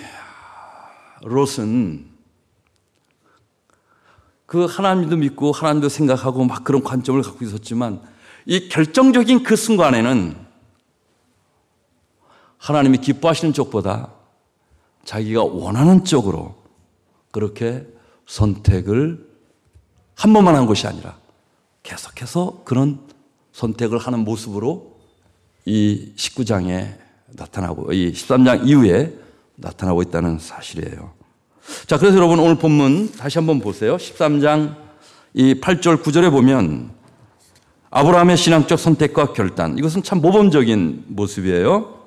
롯은 1.22 2.06
그 4.46 4.64
하나님도 4.64 5.16
믿고 5.16 5.52
하나님도 5.52 5.88
생각하고 5.88 6.44
막 6.44 6.64
그런 6.64 6.82
관점을 6.82 7.22
갖고 7.22 7.44
있었지만 7.44 8.00
이 8.46 8.68
결정적인 8.68 9.44
그 9.44 9.54
순간에는 9.54 10.49
하나님이 12.60 12.98
기뻐하시는 12.98 13.54
쪽보다 13.54 14.10
자기가 15.04 15.42
원하는 15.42 16.04
쪽으로 16.04 16.54
그렇게 17.30 17.86
선택을 18.26 19.26
한 20.14 20.32
번만 20.32 20.54
한 20.54 20.66
것이 20.66 20.86
아니라 20.86 21.16
계속해서 21.82 22.62
그런 22.64 23.00
선택을 23.52 23.98
하는 23.98 24.20
모습으로 24.20 24.98
이 25.64 26.12
19장에 26.16 26.98
나타나고 27.28 27.92
이 27.94 28.12
13장 28.12 28.66
이후에 28.68 29.14
나타나고 29.56 30.02
있다는 30.02 30.38
사실이에요. 30.38 31.12
자, 31.86 31.98
그래서 31.98 32.16
여러분 32.16 32.38
오늘 32.38 32.56
본문 32.56 33.12
다시 33.12 33.38
한번 33.38 33.60
보세요. 33.60 33.96
13장 33.96 34.76
이 35.32 35.54
8절 35.60 36.02
9절에 36.02 36.30
보면 36.30 36.90
아브라함의 37.90 38.36
신앙적 38.36 38.78
선택과 38.78 39.32
결단. 39.32 39.78
이것은 39.78 40.02
참 40.02 40.20
모범적인 40.20 41.04
모습이에요. 41.08 41.99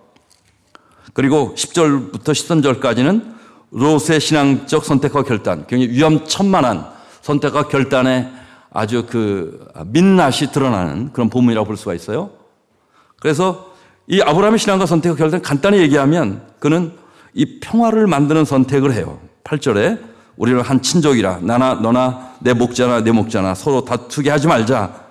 그리고 1.13 1.53
10절부터 1.55 2.25
13절까지는 2.25 3.33
롯의 3.71 4.19
신앙적 4.19 4.85
선택과 4.85 5.23
결단. 5.23 5.65
굉장히 5.67 5.93
위험천만한 5.93 6.85
선택과 7.21 7.67
결단에 7.67 8.31
아주 8.71 9.05
그 9.07 9.67
민낯이 9.87 10.51
드러나는 10.51 11.13
그런 11.13 11.29
본문이라고 11.29 11.65
볼 11.65 11.77
수가 11.77 11.93
있어요. 11.93 12.31
그래서 13.19 13.71
이 14.07 14.21
아브라함의 14.21 14.59
신앙과 14.59 14.85
선택과 14.85 15.15
결단 15.15 15.41
간단히 15.41 15.77
얘기하면 15.77 16.41
그는 16.59 16.91
이 17.33 17.59
평화를 17.59 18.07
만드는 18.07 18.45
선택을 18.45 18.93
해요. 18.93 19.19
8절에 19.43 19.99
우리는 20.35 20.61
한 20.61 20.81
친족이라 20.81 21.39
나나 21.41 21.75
너나 21.75 22.35
내 22.39 22.53
목자나 22.53 23.01
네 23.01 23.11
목자나 23.11 23.55
서로 23.55 23.85
다투게 23.85 24.29
하지 24.29 24.47
말자. 24.47 25.03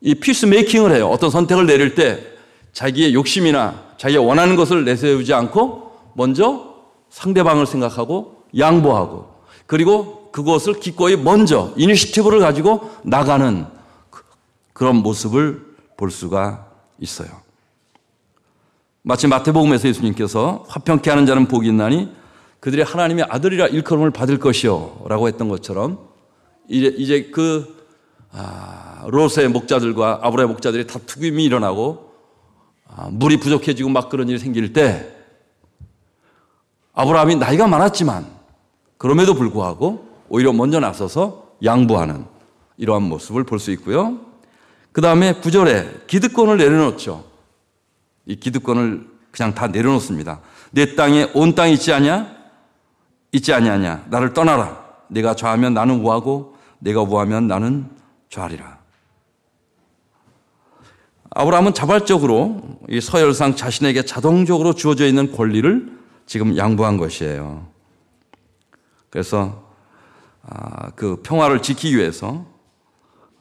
이 0.00 0.14
peace 0.14 0.46
making을 0.46 0.92
해요. 0.94 1.08
어떤 1.08 1.30
선택을 1.30 1.66
내릴 1.66 1.94
때 1.94 2.35
자기의 2.76 3.14
욕심이나 3.14 3.74
자기가 3.96 4.20
원하는 4.20 4.54
것을 4.54 4.84
내세우지 4.84 5.32
않고 5.32 5.92
먼저 6.12 6.74
상대방을 7.08 7.64
생각하고 7.64 8.42
양보하고 8.56 9.34
그리고 9.64 10.30
그것을 10.30 10.78
기꺼이 10.78 11.16
먼저 11.16 11.72
initiative를 11.78 12.38
가지고 12.38 12.90
나가는 13.02 13.64
그, 14.10 14.22
그런 14.74 14.96
모습을 14.96 15.64
볼 15.96 16.10
수가 16.10 16.66
있어요. 16.98 17.30
마치 19.00 19.26
마태복음에서 19.26 19.88
예수님께서 19.88 20.66
화평케 20.68 21.08
하는 21.08 21.24
자는 21.24 21.48
복이 21.48 21.66
있나니 21.68 22.12
그들이 22.60 22.82
하나님의 22.82 23.24
아들이라 23.30 23.68
일컬음을 23.68 24.10
받을 24.10 24.38
것이요 24.38 25.06
라고 25.08 25.28
했던 25.28 25.48
것처럼 25.48 25.98
이제, 26.68 26.94
이제 26.98 27.30
그 27.32 27.74
아, 28.32 29.06
롯의 29.06 29.48
목자들과 29.48 30.20
아브라함의 30.20 30.48
목자들이 30.48 30.86
다툼이 30.86 31.42
일어나고 31.42 32.04
아, 32.04 32.05
물이 33.10 33.38
부족해지고 33.38 33.88
막 33.90 34.08
그런 34.08 34.28
일이 34.28 34.38
생길 34.38 34.72
때 34.72 35.12
아브라함이 36.94 37.36
나이가 37.36 37.66
많았지만 37.66 38.26
그럼에도 38.96 39.34
불구하고 39.34 40.06
오히려 40.28 40.52
먼저 40.52 40.80
나서서 40.80 41.52
양보하는 41.62 42.24
이러한 42.78 43.02
모습을 43.02 43.44
볼 43.44 43.58
수 43.58 43.70
있고요. 43.72 44.18
그 44.92 45.02
다음에 45.02 45.34
구절에 45.34 46.04
기득권을 46.06 46.56
내려놓죠. 46.56 47.24
이 48.24 48.36
기득권을 48.36 49.06
그냥 49.30 49.54
다 49.54 49.66
내려놓습니다. 49.66 50.40
내 50.70 50.94
땅에 50.94 51.30
온 51.34 51.54
땅이 51.54 51.74
있지 51.74 51.92
않냐? 51.92 52.34
있지 53.32 53.52
아니하냐? 53.52 54.06
나를 54.08 54.32
떠나라. 54.32 54.84
내가 55.08 55.36
좌하면 55.36 55.74
나는 55.74 56.00
우하고 56.00 56.56
내가 56.78 57.02
우하면 57.02 57.46
나는 57.46 57.90
좌리라. 58.30 58.75
아브라함은 61.38 61.74
자발적으로 61.74 62.62
이 62.88 62.98
서열상 62.98 63.56
자신에게 63.56 64.06
자동적으로 64.06 64.72
주어져 64.72 65.06
있는 65.06 65.32
권리를 65.32 65.94
지금 66.24 66.56
양보한 66.56 66.96
것이에요. 66.96 67.66
그래서 69.10 69.70
아, 70.40 70.92
그 70.92 71.20
평화를 71.22 71.60
지키기 71.60 71.94
위해서 71.94 72.46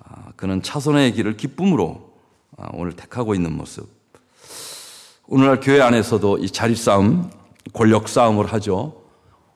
아, 0.04 0.34
그는 0.36 0.62
차선의 0.62 1.14
길을 1.14 1.38
기쁨으로 1.38 2.12
아, 2.58 2.68
오늘 2.74 2.92
택하고 2.92 3.34
있는 3.34 3.56
모습. 3.56 3.88
오늘날 5.28 5.62
교회 5.62 5.80
안에서도 5.80 6.40
이 6.40 6.50
자리 6.50 6.76
싸움, 6.76 7.30
권력 7.72 8.10
싸움을 8.10 8.46
하죠. 8.48 9.04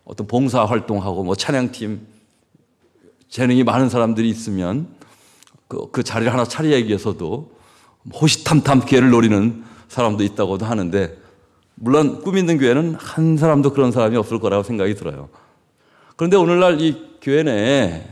어떤 0.05 0.27
봉사 0.27 0.63
활동하고 0.63 1.25
뭐 1.25 1.35
찬양팀 1.35 2.07
재능이 3.27 3.65
많은 3.65 3.89
사람들이 3.89 4.29
있으면 4.29 4.87
그, 5.67 5.91
그 5.91 6.03
자리를 6.03 6.31
하나 6.31 6.45
차리기 6.45 6.87
위해서도 6.87 7.58
호시탐탐 8.13 8.85
기회를 8.85 9.09
노리는 9.09 9.63
사람도 9.87 10.23
있다고도 10.23 10.65
하는데 10.65 11.17
물론 11.75 12.21
꿈 12.21 12.37
있는 12.37 12.57
교회는 12.57 12.95
한 12.95 13.37
사람도 13.37 13.73
그런 13.73 13.91
사람이 13.91 14.17
없을 14.17 14.39
거라고 14.39 14.63
생각이 14.63 14.95
들어요. 14.95 15.29
그런데 16.15 16.35
오늘날 16.37 16.81
이 16.81 17.17
교회 17.21 17.43
내에 17.43 18.05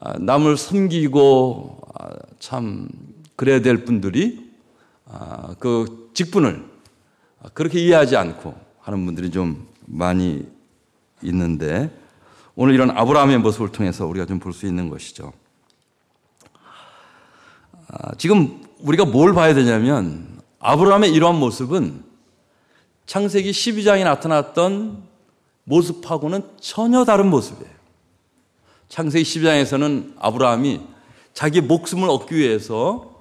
아, 0.00 0.18
남을 0.18 0.56
섬기고 0.58 1.80
아, 1.94 2.08
참 2.38 2.88
그래야 3.34 3.60
될 3.60 3.84
분들이 3.84 4.50
아, 5.06 5.54
그 5.58 6.10
직분을 6.12 6.64
그렇게 7.54 7.80
이해하지 7.80 8.16
않고 8.16 8.54
하는 8.80 9.06
분들이 9.06 9.30
좀 9.30 9.66
많이 9.86 10.46
있는데 11.22 11.90
오늘 12.54 12.74
이런 12.74 12.90
아브라함의 12.90 13.38
모습을 13.38 13.72
통해서 13.72 14.06
우리가 14.06 14.26
좀 14.26 14.38
볼 14.38 14.52
수 14.52 14.66
있는 14.66 14.88
것이죠. 14.90 15.32
지금 18.18 18.62
우리가 18.80 19.04
뭘 19.04 19.32
봐야 19.32 19.54
되냐면 19.54 20.40
아브라함의 20.60 21.12
이러한 21.12 21.36
모습은 21.36 22.04
창세기 23.06 23.50
12장에 23.50 24.04
나타났던 24.04 25.02
모습하고는 25.64 26.42
전혀 26.60 27.04
다른 27.04 27.28
모습이에요. 27.28 27.70
창세기 28.88 29.24
12장에서는 29.24 30.14
아브라함이 30.18 30.80
자기 31.34 31.60
목숨을 31.60 32.08
얻기 32.08 32.34
위해서 32.36 33.16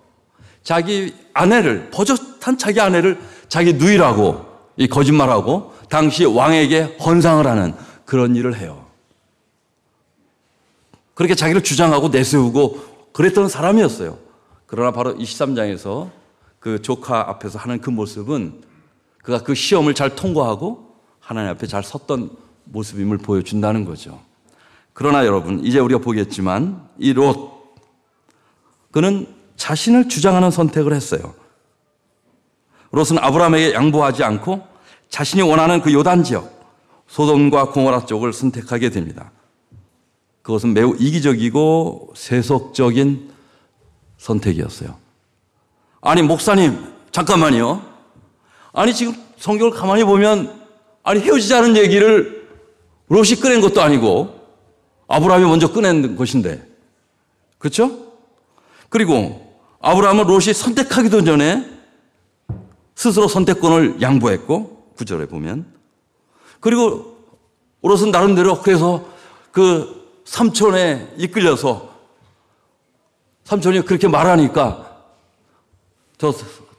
자기 0.63 1.13
아내를 1.33 1.89
버젓한 1.91 2.57
자기 2.57 2.81
아내를 2.81 3.19
자기 3.49 3.73
누이라고 3.73 4.45
이 4.77 4.87
거짓말하고 4.87 5.73
당시 5.89 6.25
왕에게 6.25 6.97
헌상을 6.99 7.45
하는 7.45 7.73
그런 8.05 8.35
일을 8.35 8.57
해요. 8.57 8.85
그렇게 11.13 11.35
자기를 11.35 11.63
주장하고 11.63 12.09
내세우고 12.09 13.11
그랬던 13.13 13.47
사람이었어요. 13.47 14.24
그러나 14.65 14.91
바로 14.91 15.15
23장에서 15.15 16.09
그 16.59 16.81
조카 16.81 17.29
앞에서 17.29 17.59
하는 17.59 17.79
그 17.79 17.89
모습은 17.89 18.63
그가 19.21 19.43
그 19.43 19.53
시험을 19.55 19.93
잘 19.93 20.15
통과하고 20.15 20.95
하나님 21.19 21.51
앞에 21.51 21.67
잘 21.67 21.83
섰던 21.83 22.31
모습임을 22.65 23.17
보여준다는 23.19 23.85
거죠. 23.85 24.21
그러나 24.93 25.25
여러분, 25.25 25.63
이제 25.65 25.79
우리가 25.79 25.99
보겠지만 26.01 26.87
이 26.97 27.13
롯, 27.13 27.75
그는 28.91 29.27
자신을 29.57 30.07
주장하는 30.07 30.51
선택을 30.51 30.93
했어요. 30.93 31.33
롯은 32.91 33.17
아브라함에게 33.19 33.73
양보하지 33.73 34.23
않고 34.23 34.65
자신이 35.09 35.41
원하는 35.41 35.81
그 35.81 35.91
요단 35.93 36.23
지역, 36.23 36.55
소돔과 37.07 37.71
고모라 37.71 38.05
쪽을 38.05 38.31
선택하게 38.31 38.89
됩니다. 38.89 39.31
그것은 40.41 40.73
매우 40.73 40.95
이기적이고 40.97 42.13
세속적인 42.15 43.34
선택이었어요. 44.17 44.95
아니, 46.01 46.21
목사님, 46.21 46.93
잠깐만요. 47.11 47.81
아니, 48.73 48.93
지금 48.93 49.15
성경을 49.37 49.71
가만히 49.71 50.03
보면, 50.03 50.61
아니, 51.03 51.19
헤어지자는 51.21 51.77
얘기를 51.77 52.47
롯이 53.07 53.35
꺼낸 53.41 53.61
것도 53.61 53.81
아니고, 53.81 54.39
아브라함이 55.07 55.45
먼저 55.45 55.71
꺼낸 55.71 56.15
것인데. 56.15 56.67
그렇죠? 57.57 58.13
그리고 58.89 59.59
아브라함은 59.79 60.25
롯이 60.25 60.53
선택하기도 60.53 61.23
전에 61.23 61.69
스스로 62.95 63.27
선택권을 63.27 64.01
양보했고, 64.01 64.93
구절에 64.95 65.27
보면. 65.27 65.65
그리고 66.59 67.17
롯은 67.81 68.11
나름대로 68.11 68.61
그래서 68.61 69.05
그 69.51 70.21
삼촌에 70.25 71.13
이끌려서 71.17 71.94
삼촌이 73.45 73.81
그렇게 73.81 74.07
말하니까 74.07 75.03
저 76.17 76.33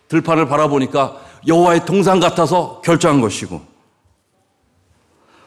들판을 0.08 0.48
바라보니까 0.48 1.24
여호와의 1.46 1.84
동상 1.84 2.20
같아서 2.20 2.80
결정한 2.84 3.20
것이고 3.20 3.60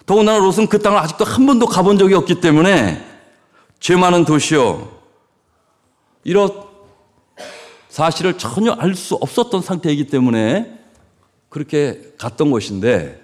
더군다나 0.06 0.40
롯은 0.40 0.68
그 0.68 0.80
땅을 0.80 0.98
아직도 0.98 1.26
한 1.26 1.46
번도 1.46 1.68
가본 1.68 1.98
적이 1.98 2.16
없기 2.16 2.42
때문에 2.42 3.06
죄 3.80 3.96
많은 3.96 4.26
도시요 4.26 5.00
이런 6.24 6.68
사실을 7.90 8.38
전혀 8.38 8.72
알 8.74 8.96
수 8.96 9.16
없었던 9.16 9.62
상태이기 9.62 10.08
때문에 10.08 10.80
그렇게 11.50 12.14
갔던 12.18 12.52
것인데 12.52 13.22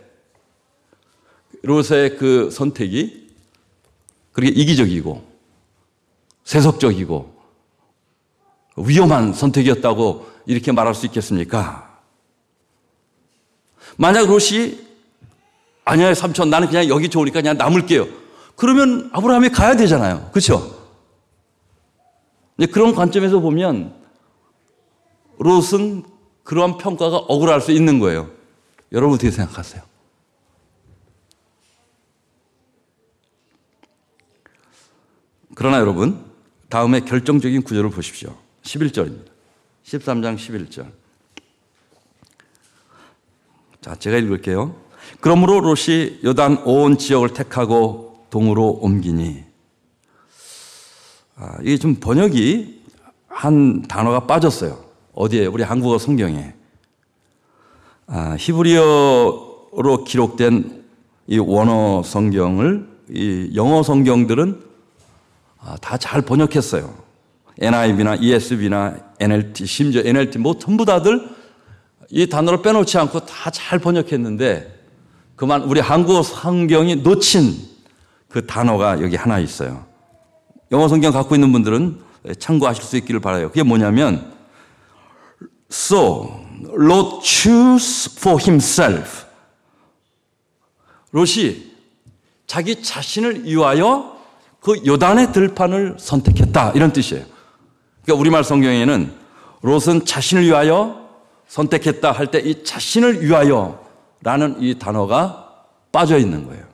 롯의 1.63 2.17
그 2.17 2.49
선택이 2.51 3.29
그렇게 4.31 4.51
이기적이고 4.53 5.23
세속적이고 6.43 7.34
위험한 8.75 9.33
선택이었다고 9.33 10.27
이렇게 10.45 10.71
말할 10.71 10.93
수 10.93 11.05
있겠습니까? 11.05 11.99
만약 13.97 14.27
롯이 14.27 14.79
아니야 15.85 16.13
삼촌 16.13 16.49
나는 16.49 16.67
그냥 16.67 16.87
여기 16.89 17.09
좋으니까 17.09 17.41
그냥 17.41 17.57
남을게요. 17.57 18.07
그러면 18.55 19.09
아브라함이 19.13 19.49
가야 19.49 19.75
되잖아요. 19.75 20.29
그렇죠? 20.31 20.75
그런 22.71 22.95
관점에서 22.95 23.39
보면 23.39 23.93
롯은 25.37 26.03
그러한 26.43 26.77
평가가 26.77 27.17
억울할 27.17 27.61
수 27.61 27.71
있는 27.71 27.99
거예요. 27.99 28.29
여러분 28.91 29.15
어떻게 29.15 29.31
생각하세요? 29.31 29.81
그러나 35.55 35.79
여러분, 35.79 36.23
다음에 36.69 36.99
결정적인 36.99 37.63
구절을 37.63 37.89
보십시오. 37.89 38.35
11절입니다. 38.65 39.29
13장 39.83 40.35
11절. 40.35 40.91
자, 43.81 43.95
제가 43.95 44.17
읽을게요. 44.17 44.75
그러므로 45.21 45.59
롯이 45.59 46.19
요단 46.23 46.63
온 46.65 46.97
지역을 46.97 47.29
택하고 47.33 48.25
동으로 48.31 48.79
옮기니. 48.81 49.43
아, 51.35 51.57
이게 51.61 51.77
좀 51.77 51.95
번역이 51.95 52.83
한 53.27 53.83
단어가 53.83 54.25
빠졌어요. 54.25 54.83
어디에? 55.13 55.45
우리 55.45 55.63
한국어 55.63 55.99
성경에. 55.99 56.53
아, 58.07 58.35
히브리어로 58.39 60.03
기록된 60.07 60.83
이 61.27 61.37
원어 61.37 62.01
성경을 62.03 62.87
이 63.09 63.51
영어 63.55 63.83
성경들은 63.83 64.63
아, 65.59 65.77
다잘 65.77 66.23
번역했어요. 66.23 67.04
NIV나 67.59 68.15
ESV나 68.15 68.95
NLT, 69.19 69.65
심지어 69.65 70.01
NLT 70.05 70.39
뭐 70.39 70.57
전부 70.57 70.85
다들 70.85 71.29
이 72.09 72.27
단어를 72.27 72.61
빼놓지 72.61 72.97
않고 72.97 73.25
다 73.25 73.49
잘 73.49 73.79
번역했는데 73.79 74.73
그만 75.35 75.63
우리 75.63 75.79
한국어 75.79 76.23
성경이 76.23 76.97
놓친 76.97 77.55
그 78.29 78.45
단어가 78.45 79.01
여기 79.01 79.15
하나 79.15 79.39
있어요. 79.39 79.85
영어 80.71 80.87
성경 80.87 81.11
갖고 81.11 81.35
있는 81.35 81.51
분들은 81.51 81.99
참고하실 82.39 82.83
수 82.83 82.97
있기를 82.97 83.19
바라요. 83.19 83.49
그게 83.49 83.63
뭐냐면 83.63 84.33
So 85.71 86.43
Lot 86.77 87.21
choose 87.23 88.13
for 88.17 88.41
himself. 88.41 89.25
롯이 91.11 91.71
자기 92.47 92.81
자신을 92.81 93.45
위하여 93.45 94.17
그 94.59 94.81
요단의 94.85 95.31
들판을 95.31 95.95
선택했다. 95.99 96.71
이런 96.71 96.91
뜻이에요. 96.91 97.34
그러니까 98.05 98.21
우리말 98.21 98.43
성경에는 98.43 99.11
롯은 99.61 100.05
자신을 100.05 100.43
위하여 100.43 101.09
선택했다 101.47 102.11
할 102.11 102.27
때 102.27 102.39
이 102.39 102.63
자신을 102.63 103.23
위하여 103.23 103.83
라는 104.21 104.57
이 104.61 104.77
단어가 104.77 105.65
빠져 105.91 106.17
있는 106.17 106.45
거예요. 106.45 106.65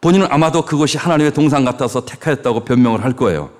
본인은 0.00 0.26
아마도 0.30 0.64
그것이 0.64 0.98
하나님의 0.98 1.32
동상 1.32 1.64
같아서 1.64 2.04
택하였다고 2.04 2.64
변명을 2.64 3.02
할 3.02 3.14
거예요. 3.16 3.50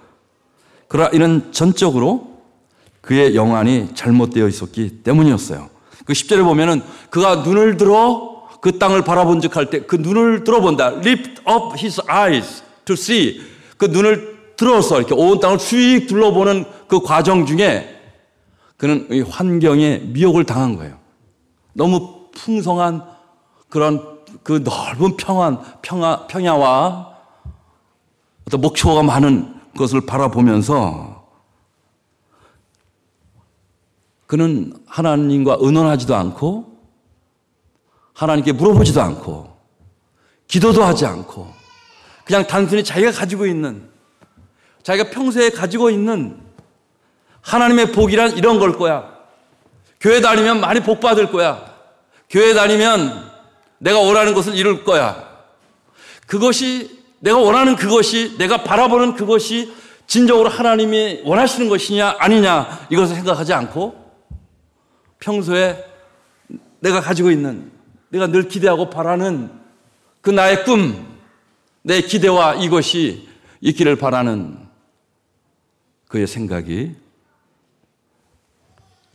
그러나 0.89 1.11
이는 1.15 1.53
전적으로 1.53 2.43
그의 3.01 3.35
영안이 3.35 3.95
잘못되어 3.95 4.49
있었기 4.49 5.03
때문이었어요. 5.03 5.71
그 6.05 6.13
10절에 6.13 6.45
보면은 6.45 6.83
그가 7.09 7.37
눈을 7.37 7.79
들어 7.79 8.34
그 8.65 8.79
땅을 8.79 9.05
바라본 9.05 9.43
즉 9.43 9.57
할 9.57 9.69
때 9.69 9.87
그 9.87 9.97
눈을 9.97 10.43
들어본다. 10.45 11.01
lift 11.05 11.43
up 11.47 11.77
his 11.77 12.01
eyes 12.11 12.63
to 12.87 12.95
see. 12.95 13.43
그 13.77 13.85
눈을 13.85 14.55
들어서 14.57 14.97
이렇게 14.99 15.15
온 15.15 15.39
땅을 15.39 15.59
수익 15.59 16.07
둘러보는 16.07 16.65
그 16.89 17.01
과정 17.01 17.45
중에 17.45 17.91
그는 18.79 19.07
이 19.11 19.21
환경에 19.21 19.99
미혹을 19.99 20.45
당한 20.45 20.77
거예요. 20.77 20.97
너무 21.75 22.29
풍성한 22.33 23.03
그런 23.69 24.19
그 24.43 24.65
넓은 24.65 25.17
평안, 25.19 25.61
평야, 25.83 26.27
평야와 26.27 27.15
어떤 28.47 28.61
목초가 28.63 29.03
많은 29.03 29.55
것을 29.77 30.07
바라보면서 30.07 31.23
그는 34.27 34.73
하나님과 34.87 35.59
의논하지도 35.61 36.15
않고 36.15 36.74
하나님께 38.15 38.53
물어보지도 38.53 39.03
않고 39.03 39.55
기도도 40.47 40.83
하지 40.85 41.05
않고 41.05 41.53
그냥 42.25 42.47
단순히 42.47 42.83
자기가 42.83 43.11
가지고 43.11 43.47
있는 43.47 43.89
자기가 44.83 45.11
평소에 45.11 45.51
가지고 45.51 45.91
있는 45.91 46.41
하나님의 47.41 47.93
복이란 47.93 48.37
이런 48.37 48.59
걸 48.59 48.79
거야. 48.79 49.13
교회 50.01 50.21
다니면 50.21 50.61
많이 50.61 50.81
복 50.81 51.01
받을 51.01 51.31
거야. 51.31 51.75
교회 52.31 52.55
다니면 52.55 53.31
내가 53.79 53.99
원하는 54.01 54.35
것을 54.35 54.55
이룰 54.55 54.85
거야. 54.85 55.29
그것이 56.27 57.03
내가 57.21 57.39
원하는 57.39 57.77
그것이 57.77 58.37
내가 58.39 58.65
바라보는 58.65 59.15
그것이 59.15 59.75
진정으로 60.07 60.49
하나님이 60.49 61.23
원하시는 61.25 61.69
것이냐 61.69 62.17
아니냐 62.19 62.87
이것을 62.91 63.17
생각하지 63.17 63.53
않고 63.55 63.95
평소에 65.19 65.85
내가 66.81 67.01
가지고 67.01 67.31
있는 67.31 67.74
내가 68.15 68.29
늘 68.29 68.47
기대하고 68.47 68.91
바라는 68.91 69.51
그 70.21 70.31
나의 70.31 70.65
꿈, 70.65 71.05
내 71.83 72.01
기대와 72.01 72.55
이것이 72.55 73.29
있기를 73.61 73.97
바라는 73.97 74.57
그의 76.07 76.29
생각이 76.29 76.95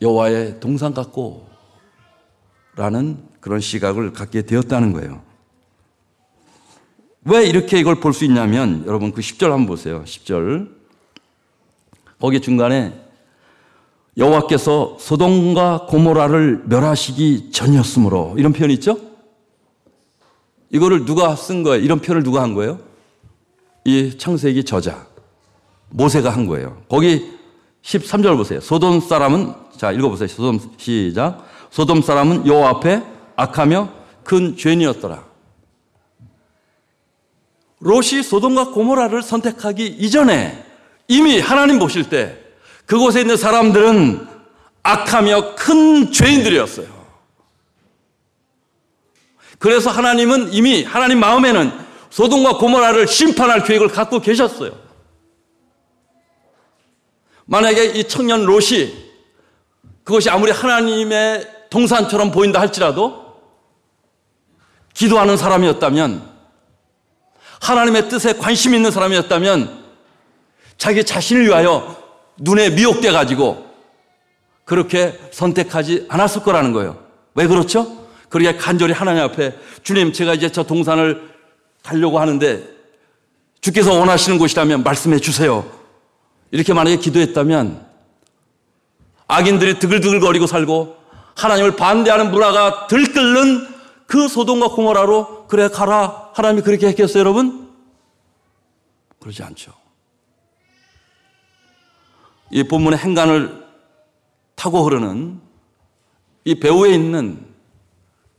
여호와의 0.02 0.60
동상 0.60 0.92
같고 0.92 1.48
라는 2.76 3.26
그런 3.40 3.60
시각을 3.60 4.12
갖게 4.12 4.42
되었다는 4.42 4.92
거예요. 4.92 5.22
왜 7.24 7.46
이렇게 7.46 7.78
이걸 7.80 8.00
볼 8.00 8.12
수 8.12 8.26
있냐면 8.26 8.84
여러분 8.86 9.12
그 9.12 9.22
10절 9.22 9.44
한번 9.44 9.66
보세요. 9.66 10.04
10절. 10.04 10.70
거기 12.20 12.40
중간에 12.40 13.09
여호와께서 14.20 14.98
소돔과 15.00 15.86
고모라를 15.88 16.64
멸하시기 16.66 17.50
전이었으므로 17.52 18.34
이런 18.36 18.52
표현이 18.52 18.74
있죠? 18.74 18.98
이거를 20.70 21.06
누가 21.06 21.34
쓴 21.34 21.62
거예요? 21.62 21.82
이런 21.82 22.00
표현을 22.00 22.22
누가 22.22 22.42
한 22.42 22.54
거예요? 22.54 22.78
이 23.84 24.18
창세기 24.18 24.64
저자 24.64 25.06
모세가 25.88 26.28
한 26.30 26.46
거예요. 26.46 26.82
거기 26.88 27.32
13절 27.82 28.36
보세요. 28.36 28.60
소돔 28.60 29.00
사람은 29.00 29.54
자 29.76 29.90
읽어보세요. 29.90 30.28
소돔 30.28 30.60
시작. 30.76 31.46
소돔 31.70 32.02
사람은 32.02 32.46
여호와 32.46 32.68
앞에 32.68 33.02
악하며 33.36 33.88
큰 34.22 34.54
죄인이었더라. 34.54 35.24
롯이 37.80 38.22
소돔과 38.22 38.72
고모라를 38.72 39.22
선택하기 39.22 39.86
이전에 39.86 40.62
이미 41.08 41.40
하나님 41.40 41.78
보실 41.78 42.10
때 42.10 42.39
그곳에 42.90 43.20
있는 43.20 43.36
사람들은 43.36 44.26
악하며 44.82 45.54
큰 45.54 46.10
죄인들이었어요. 46.10 46.88
그래서 49.60 49.90
하나님은 49.90 50.52
이미 50.52 50.82
하나님 50.82 51.20
마음에는 51.20 51.70
소돔과 52.10 52.58
고모라를 52.58 53.06
심판할 53.06 53.62
계획을 53.62 53.90
갖고 53.90 54.18
계셨어요. 54.18 54.76
만약에 57.44 57.84
이 57.94 58.08
청년 58.08 58.44
롯이 58.44 58.92
그것이 60.02 60.28
아무리 60.28 60.50
하나님의 60.50 61.66
동산처럼 61.70 62.32
보인다 62.32 62.58
할지라도 62.58 63.40
기도하는 64.94 65.36
사람이었다면 65.36 66.28
하나님의 67.60 68.08
뜻에 68.08 68.32
관심 68.32 68.74
있는 68.74 68.90
사람이었다면 68.90 69.78
자기 70.76 71.04
자신을 71.04 71.46
위하여 71.46 71.99
눈에 72.40 72.70
미혹돼 72.70 73.12
가지고 73.12 73.66
그렇게 74.64 75.18
선택하지 75.32 76.06
않았을 76.08 76.42
거라는 76.42 76.72
거예요. 76.72 76.98
왜 77.34 77.46
그렇죠? 77.46 78.06
그러게 78.28 78.56
간절히 78.56 78.92
하나님 78.92 79.22
앞에 79.22 79.54
주님 79.82 80.12
제가 80.12 80.34
이제 80.34 80.50
저 80.50 80.62
동산을 80.62 81.30
가려고 81.82 82.18
하는데 82.18 82.62
주께서 83.60 83.92
원하시는 83.98 84.38
곳이라면 84.38 84.82
말씀해 84.82 85.18
주세요. 85.18 85.70
이렇게 86.50 86.72
만약에 86.72 86.96
기도했다면 86.96 87.86
악인들이 89.28 89.78
드글드글거리고 89.78 90.46
살고 90.46 90.96
하나님을 91.36 91.76
반대하는 91.76 92.30
문화가 92.30 92.86
들끓는 92.86 93.68
그 94.06 94.28
소돔과 94.28 94.68
고모라로 94.68 95.46
그래 95.46 95.68
가라 95.68 96.30
하나님이 96.34 96.62
그렇게 96.62 96.88
했겠어요 96.88 97.20
여러분? 97.20 97.70
그러지 99.20 99.42
않죠. 99.42 99.79
이 102.50 102.64
본문의 102.64 102.98
행간을 102.98 103.64
타고 104.54 104.84
흐르는 104.84 105.40
이 106.44 106.54
배후에 106.58 106.92
있는 106.94 107.46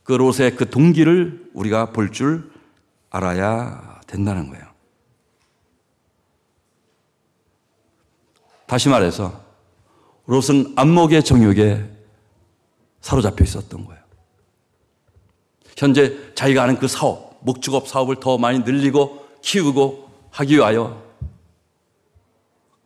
그 0.03 0.13
롯의 0.13 0.55
그 0.55 0.69
동기를 0.69 1.51
우리가 1.53 1.91
볼 1.91 2.11
줄 2.11 2.51
알아야 3.09 3.99
된다는 4.07 4.49
거예요. 4.49 4.65
다시 8.65 8.87
말해서 8.89 9.41
롯은 10.25 10.73
안목의 10.77 11.23
정욕에 11.23 11.89
사로잡혀 13.01 13.43
있었던 13.43 13.85
거예요. 13.85 14.01
현재 15.77 16.33
자기가 16.35 16.63
하는 16.63 16.77
그 16.77 16.87
사업, 16.87 17.39
목축업 17.43 17.87
사업을 17.87 18.19
더 18.19 18.37
많이 18.37 18.59
늘리고 18.59 19.27
키우고 19.41 20.09
하기 20.31 20.55
위하여 20.55 21.10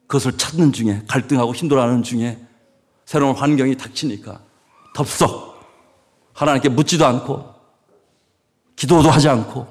그것을 0.07 0.37
찾는 0.37 0.71
중에 0.71 1.03
갈등하고 1.07 1.53
힘들어하는 1.53 2.03
중에 2.03 2.39
새로운 3.05 3.35
환경이 3.35 3.77
닥치니까 3.77 4.41
덥석 4.95 5.55
하나님께 6.33 6.69
묻지도 6.69 7.05
않고 7.05 7.53
기도도 8.75 9.09
하지 9.09 9.29
않고 9.29 9.67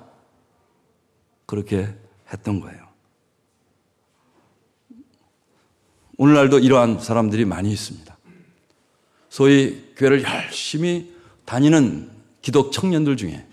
그렇게 1.46 1.94
했던 2.32 2.60
거예요. 2.60 2.84
오늘날도 6.16 6.60
이러한 6.60 7.00
사람들이 7.00 7.44
많이 7.44 7.72
있습니다. 7.72 8.16
소위 9.28 9.92
교회를 9.96 10.22
열심히 10.22 11.12
다니는 11.44 12.10
기독 12.40 12.72
청년들 12.72 13.16
중에 13.16 13.46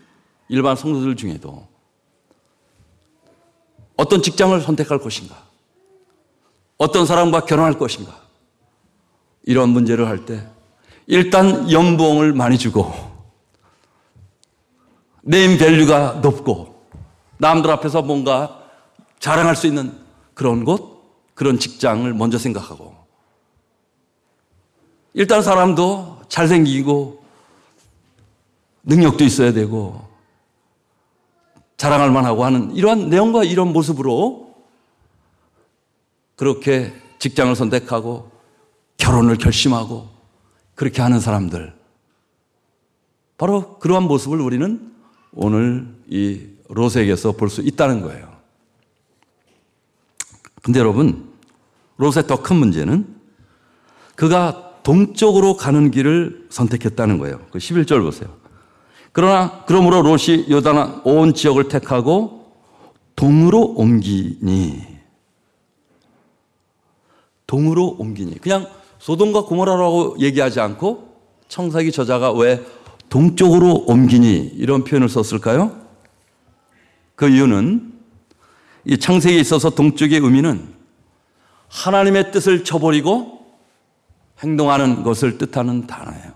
일반 0.47 0.75
성도들 0.75 1.15
중에도 1.15 1.67
어떤 3.97 4.21
직장을 4.21 4.59
선택할 4.61 4.99
것인가? 4.99 5.50
어떤 6.81 7.05
사람과 7.05 7.41
결혼할 7.41 7.77
것인가? 7.77 8.19
이런 9.43 9.69
문제를 9.69 10.07
할 10.07 10.25
때 10.25 10.47
일단 11.05 11.71
연봉을 11.71 12.33
많이 12.33 12.57
주고 12.57 12.91
네임 15.21 15.59
밸류가 15.59 16.21
높고 16.23 16.83
남들 17.37 17.69
앞에서 17.69 18.01
뭔가 18.01 18.63
자랑할 19.19 19.55
수 19.55 19.67
있는 19.67 19.95
그런 20.33 20.65
곳, 20.65 21.35
그런 21.35 21.59
직장을 21.59 22.11
먼저 22.15 22.39
생각하고 22.39 22.95
일단 25.13 25.43
사람도 25.43 26.21
잘생기고 26.29 27.23
능력도 28.85 29.23
있어야 29.23 29.53
되고 29.53 30.01
자랑할 31.77 32.09
만하고 32.09 32.43
하는 32.43 32.75
이러한 32.75 33.09
내용과 33.09 33.43
이런 33.43 33.71
모습으로 33.71 34.50
그렇게 36.41 36.91
직장을 37.19 37.55
선택하고 37.55 38.31
결혼을 38.97 39.37
결심하고 39.37 40.09
그렇게 40.73 41.03
하는 41.03 41.19
사람들. 41.19 41.71
바로 43.37 43.77
그러한 43.77 44.05
모습을 44.05 44.41
우리는 44.41 44.91
오늘 45.33 45.87
이 46.09 46.41
롯에게서 46.67 47.33
볼 47.33 47.47
수 47.49 47.61
있다는 47.61 48.01
거예요. 48.01 48.35
근데 50.63 50.79
여러분, 50.79 51.29
롯의 51.97 52.25
더 52.25 52.37
큰 52.37 52.55
문제는 52.55 53.05
그가 54.15 54.79
동쪽으로 54.81 55.57
가는 55.57 55.91
길을 55.91 56.47
선택했다는 56.49 57.19
거예요. 57.19 57.39
그 57.51 57.59
11절 57.59 58.01
보세요. 58.01 58.35
그러나 59.11 59.63
그러므로 59.67 60.01
롯이 60.01 60.49
요단 60.49 61.01
온 61.03 61.35
지역을 61.35 61.67
택하고 61.67 62.51
동으로 63.15 63.61
옮기니 63.75 64.90
동으로 67.51 67.97
옮기니. 67.99 68.39
그냥 68.39 68.65
소돔과 68.99 69.43
고모라라고 69.43 70.15
얘기하지 70.21 70.61
않고 70.61 71.17
청사기 71.49 71.91
저자가 71.91 72.31
왜 72.31 72.63
동쪽으로 73.09 73.83
옮기니 73.87 74.53
이런 74.55 74.85
표현을 74.85 75.09
썼을까요? 75.09 75.75
그 77.15 77.27
이유는 77.27 77.91
이 78.85 78.97
창세기에 78.97 79.37
있어서 79.41 79.71
동쪽의 79.71 80.19
의미는 80.19 80.65
하나님의 81.67 82.31
뜻을 82.31 82.63
쳐버리고 82.63 83.45
행동하는 84.39 85.03
것을 85.03 85.37
뜻하는 85.37 85.87
단어예요. 85.87 86.31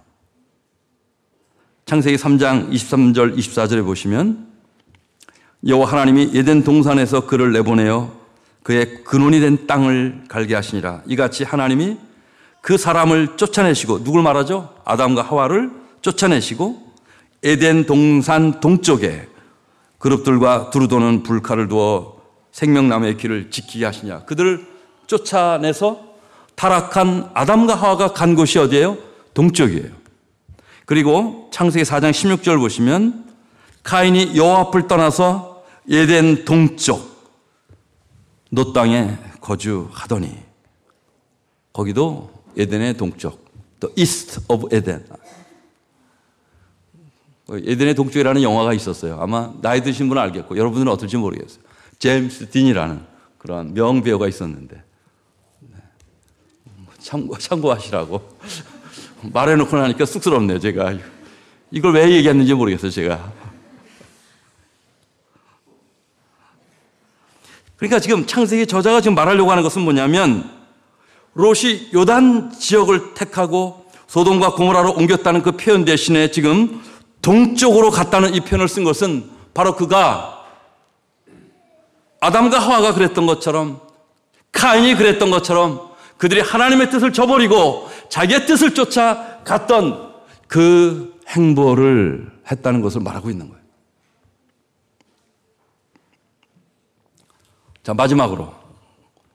창세기 1.85 2.17
3장 2.17 2.71
23절 2.73 3.37
24절에 3.37 3.85
보시면 3.85 4.47
여호와 5.65 5.93
하나님이 5.93 6.31
예덴 6.33 6.65
동산에서 6.65 7.25
그를 7.25 7.53
내보내어 7.53 8.24
그의 8.65 9.03
근원이 9.03 9.41
된 9.41 9.67
땅을 9.67 10.23
갈게 10.27 10.55
하시니라. 10.55 11.03
이같이 11.05 11.43
하나님이 11.43 11.97
그 12.61 12.79
사람을 12.79 13.37
쫓아내시고 13.37 14.03
누굴 14.03 14.23
말하죠? 14.23 14.73
아담과 14.83 15.21
하와를 15.21 15.69
쫓아내시고 16.01 16.93
에덴 17.43 17.85
동산 17.85 18.59
동쪽에 18.59 19.27
그룹들과 19.99 20.71
두루 20.71 20.87
도는 20.87 21.21
불칼을 21.21 21.67
두어 21.67 22.17
생명나무의 22.53 23.17
길을 23.17 23.51
지키게 23.51 23.85
하시냐. 23.85 24.21
그들을 24.25 24.65
쫓아내서 25.05 26.01
타락한 26.55 27.29
아담과 27.35 27.75
하와가 27.75 28.13
간 28.13 28.33
곳이 28.33 28.57
어디예요? 28.57 28.97
동쪽이에요. 29.35 29.91
그리고 30.87 31.51
창세기 31.53 31.85
4장 31.85 32.09
16절 32.09 32.57
보시면 32.57 33.25
카인이 33.83 34.35
여호와 34.35 34.61
앞을 34.61 34.87
떠나서 34.87 35.63
에덴 35.87 36.45
동쪽 36.45 37.14
놋 38.51 38.73
땅에 38.73 39.17
거주하더니 39.41 40.37
거기도 41.73 42.31
에덴의 42.57 42.95
동쪽, 42.95 43.43
The 43.79 43.93
East 43.97 44.41
of 44.47 44.75
Eden. 44.75 45.05
에덴의 47.49 47.95
동쪽이라는 47.95 48.41
영화가 48.41 48.73
있었어요. 48.73 49.19
아마 49.19 49.53
나이 49.61 49.83
드신 49.83 50.07
분은 50.07 50.21
알겠고 50.21 50.57
여러분들은 50.57 50.91
어떨지 50.91 51.17
모르겠어요. 51.17 51.63
제임스 51.99 52.49
딘이라는 52.49 53.01
그런 53.37 53.73
명배우가 53.73 54.27
있었는데 54.27 54.81
네. 55.59 55.77
참고 56.99 57.37
참고하시라고 57.37 58.37
말해놓고 59.33 59.77
나니까 59.77 60.05
쑥스럽네요. 60.05 60.59
제가 60.59 60.97
이걸 61.71 61.93
왜 61.93 62.11
얘기했는지 62.11 62.53
모르겠어요. 62.53 62.89
제가 62.89 63.31
그러니까 67.85 67.99
지금 67.99 68.25
창세기 68.25 68.65
저자가 68.65 68.99
지금 68.99 69.13
말하려고 69.13 69.51
하는 69.51 69.61
것은 69.61 69.83
뭐냐면 69.83 70.49
롯이 71.35 71.91
요단 71.93 72.53
지역을 72.57 73.13
택하고 73.13 73.85
소돔과 74.07 74.53
고모라로 74.53 74.93
옮겼다는 74.93 75.43
그 75.43 75.51
표현 75.51 75.85
대신에 75.85 76.31
지금 76.31 76.81
동쪽으로 77.21 77.91
갔다는 77.91 78.33
이 78.33 78.39
표현을 78.39 78.67
쓴 78.67 78.83
것은 78.83 79.29
바로 79.53 79.75
그가 79.75 80.45
아담과 82.21 82.57
하와가 82.57 82.93
그랬던 82.95 83.27
것처럼 83.27 83.79
카인이 84.51 84.95
그랬던 84.95 85.29
것처럼 85.29 85.89
그들이 86.17 86.41
하나님의 86.41 86.89
뜻을 86.89 87.13
저버리고 87.13 87.87
자기의 88.09 88.47
뜻을 88.47 88.73
쫓아 88.73 89.41
갔던 89.43 90.13
그 90.47 91.13
행보를 91.27 92.31
했다는 92.49 92.81
것을 92.81 93.01
말하고 93.01 93.29
있는 93.29 93.49
거예요. 93.49 93.64
자, 97.85 97.93
마지막으로 97.93 98.51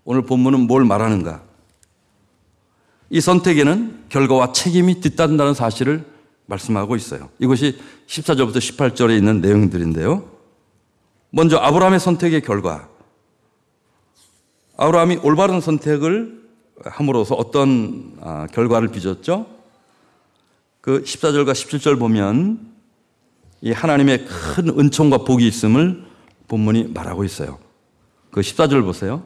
오늘 0.03 0.23
본문은 0.23 0.67
뭘 0.67 0.85
말하는가? 0.85 1.41
이 3.09 3.21
선택에는 3.21 4.07
결과와 4.09 4.51
책임이 4.51 5.01
뒤따른다는 5.01 5.55
사실을 5.55 6.05
말씀하고 6.47 6.97
있어요. 6.97 7.29
이것이 7.39 7.79
14절부터 8.09 8.57
18절에 8.57 9.17
있는 9.17 9.41
내용들인데요. 9.41 10.29
먼저 11.31 11.59
아브라함의 11.59 12.01
선택의 12.01 12.41
결과. 12.41 12.89
아브라함이 14.77 15.19
올바른 15.23 15.61
선택을 15.61 16.43
함으로써 16.85 17.37
어떤 17.37 18.17
아, 18.21 18.49
결과를 18.53 18.89
빚었죠? 18.89 19.47
그 20.81 21.05
14절과 21.05 21.53
17절 21.53 22.01
보면 22.01 22.69
이 23.61 23.71
하나님의 23.71 24.27
큰 24.27 24.77
은총과 24.77 25.19
복이 25.19 25.47
있음을 25.47 26.05
본문이 26.49 26.89
말하고 26.93 27.23
있어요. 27.23 27.70
그 28.31 28.41
14절 28.41 28.85
보세요. 28.85 29.23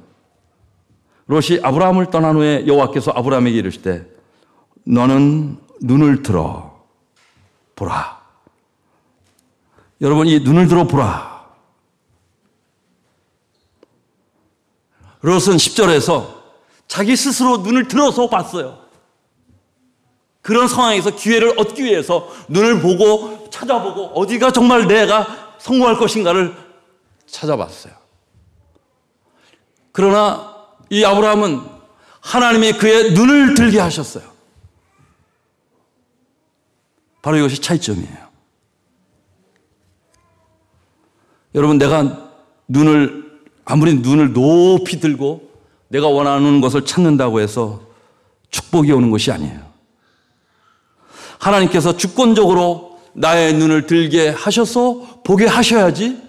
롯이 1.26 1.60
아브라함을 1.62 2.10
떠난 2.10 2.36
후에 2.36 2.66
여호와께서 2.66 3.12
아브라함에게 3.12 3.58
이르시되 3.58 4.06
너는 4.84 5.58
눈을 5.80 6.22
들어 6.22 6.84
보라. 7.76 8.22
여러분 10.00 10.26
이 10.26 10.40
눈을 10.40 10.68
들어 10.68 10.84
보라. 10.84 11.34
롯은 15.22 15.56
10절에서 15.56 16.42
자기 16.86 17.16
스스로 17.16 17.58
눈을 17.58 17.88
들어서 17.88 18.28
봤어요. 18.28 18.84
그런 20.42 20.68
상황에서 20.68 21.16
기회를 21.16 21.58
얻기 21.58 21.82
위해서 21.82 22.28
눈을 22.48 22.82
보고 22.82 23.48
찾아보고 23.48 24.08
어디가 24.20 24.52
정말 24.52 24.86
내가 24.86 25.56
성공할 25.58 25.96
것인가를 25.96 26.54
찾아봤어요. 27.24 28.03
그러나 29.94 30.52
이 30.90 31.04
아브라함은 31.04 31.60
하나님이 32.20 32.72
그의 32.72 33.12
눈을 33.12 33.54
들게 33.54 33.78
하셨어요. 33.78 34.24
바로 37.22 37.36
이것이 37.36 37.60
차이점이에요. 37.60 38.24
여러분, 41.54 41.78
내가 41.78 42.32
눈을, 42.66 43.40
아무리 43.64 43.94
눈을 43.94 44.32
높이 44.32 44.98
들고 44.98 45.48
내가 45.86 46.08
원하는 46.08 46.60
것을 46.60 46.84
찾는다고 46.84 47.38
해서 47.38 47.80
축복이 48.50 48.90
오는 48.90 49.12
것이 49.12 49.30
아니에요. 49.30 49.60
하나님께서 51.38 51.96
주권적으로 51.96 53.00
나의 53.12 53.54
눈을 53.54 53.86
들게 53.86 54.30
하셔서 54.30 55.22
보게 55.22 55.46
하셔야지 55.46 56.20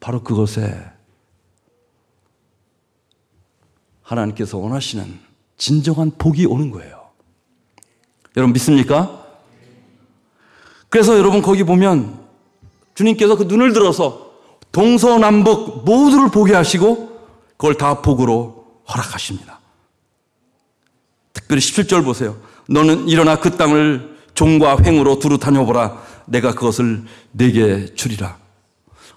바로 0.00 0.24
그것에 0.24 0.97
하나님께서 4.08 4.58
원하시는 4.58 5.20
진정한 5.56 6.10
복이 6.16 6.46
오는 6.46 6.70
거예요. 6.70 7.08
여러분 8.36 8.52
믿습니까? 8.54 9.26
그래서 10.88 11.18
여러분 11.18 11.42
거기 11.42 11.64
보면 11.64 12.18
주님께서 12.94 13.36
그 13.36 13.44
눈을 13.44 13.72
들어서 13.72 14.32
동서남북 14.72 15.84
모두를 15.84 16.30
보게 16.30 16.54
하시고 16.54 17.18
그걸 17.56 17.74
다 17.74 18.00
복으로 18.00 18.64
허락하십니다. 18.88 19.58
특별히 21.32 21.60
17절 21.60 22.04
보세요. 22.04 22.36
너는 22.68 23.08
일어나 23.08 23.38
그 23.38 23.56
땅을 23.56 24.16
종과 24.34 24.78
횡으로 24.84 25.18
두루 25.18 25.38
다녀보라. 25.38 26.02
내가 26.26 26.54
그것을 26.54 27.04
내게 27.32 27.92
주리라. 27.94 28.38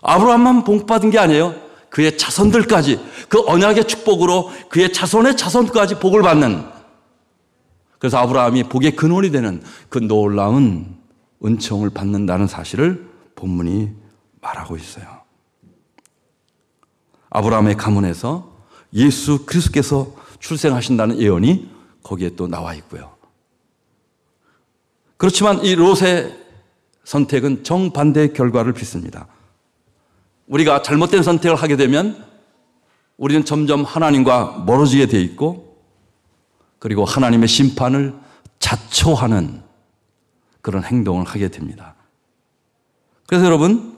아브라함만 0.02 0.64
복 0.64 0.88
받은 0.88 1.12
게 1.12 1.20
아니에요. 1.20 1.71
그의 1.92 2.18
자손들까지 2.18 3.00
그 3.30 3.44
언약의 3.46 3.86
축복으로 3.86 4.50
그의 4.70 4.92
자손의 4.92 5.38
자손까지 5.38 6.00
복을 6.00 6.24
받는 6.24 6.66
그래서 8.00 8.18
아브라함이 8.18 8.64
복의 8.64 8.96
근원이 8.96 9.30
되는 9.30 9.62
그 9.90 10.00
놀라운 10.00 10.98
은총을 11.46 11.92
받는다는 11.92 12.48
사실을 12.48 13.08
본문이 13.36 13.92
말하고 14.42 14.78
있어요. 14.78 15.22
아브라함의 17.30 17.76
가문에서 17.76 18.52
예수 18.94 19.46
그리스도께서 19.46 20.16
출생하신다는 20.40 21.20
예언이 21.20 21.70
거기에 22.04 22.36
또 22.36 22.48
나와 22.48 22.74
있고요. 22.76 23.16
그렇지만 25.18 25.64
이 25.64 25.76
롯의 25.76 26.36
선택은 27.04 27.64
정반대의 27.64 28.34
결과를 28.34 28.74
빚습니다. 28.74 29.28
우리가 30.52 30.82
잘못된 30.82 31.24
선택을 31.24 31.56
하게 31.56 31.78
되면 31.78 32.26
우리는 33.16 33.46
점점 33.46 33.84
하나님과 33.84 34.64
멀어지게 34.66 35.06
돼 35.06 35.22
있고 35.22 35.78
그리고 36.78 37.06
하나님의 37.06 37.48
심판을 37.48 38.14
자초하는 38.60 39.62
그런 40.60 40.84
행동을 40.84 41.26
하게 41.26 41.48
됩니다. 41.48 41.96
그래서 43.28 43.46
여러분 43.46 43.98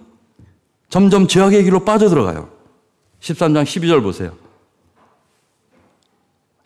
점점 0.89 1.27
죄악의 1.27 1.63
길로 1.63 1.83
빠져들어가요. 1.83 2.49
13장 3.19 3.63
12절 3.63 4.03
보세요. 4.03 4.35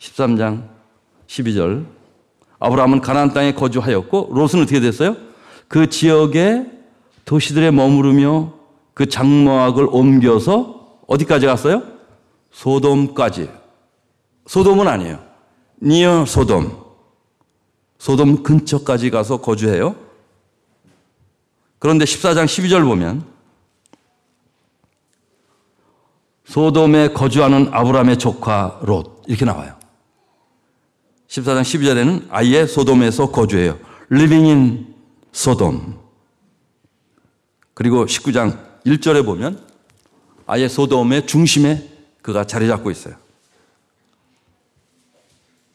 13장 0.00 0.68
12절 1.28 1.86
아브라함은 2.58 3.00
가나안 3.00 3.32
땅에 3.32 3.54
거주하였고 3.54 4.32
롯은 4.32 4.62
어떻게 4.62 4.80
됐어요? 4.80 5.16
그 5.66 5.88
지역의 5.88 6.72
도시들에 7.24 7.70
머무르며 7.70 8.57
그 8.98 9.08
장막을 9.08 9.86
옮겨서 9.92 10.98
어디까지 11.06 11.46
갔어요? 11.46 11.84
소돔까지. 12.50 13.48
소돔은 14.48 14.88
아니에요. 14.88 15.24
니어 15.80 16.24
소돔. 16.24 16.76
소돔 17.98 18.42
근처까지 18.42 19.10
가서 19.10 19.40
거주해요. 19.40 19.94
그런데 21.78 22.04
14장 22.04 22.46
12절 22.46 22.84
보면 22.84 23.24
소돔에 26.46 27.12
거주하는 27.12 27.68
아브라함의 27.70 28.18
조카 28.18 28.80
롯 28.82 29.22
이렇게 29.28 29.44
나와요. 29.44 29.78
14장 31.28 31.60
12절에는 31.60 32.26
아예 32.30 32.66
소돔에서 32.66 33.30
거주해요. 33.30 33.78
living 34.10 34.46
in 34.48 34.94
소돔. 35.30 36.00
그리고 37.74 38.04
19장 38.04 38.67
1절에 38.86 39.24
보면 39.24 39.62
아예 40.46 40.68
소돔의 40.68 41.26
중심에 41.26 41.88
그가 42.22 42.44
자리 42.44 42.66
잡고 42.66 42.90
있어요. 42.90 43.16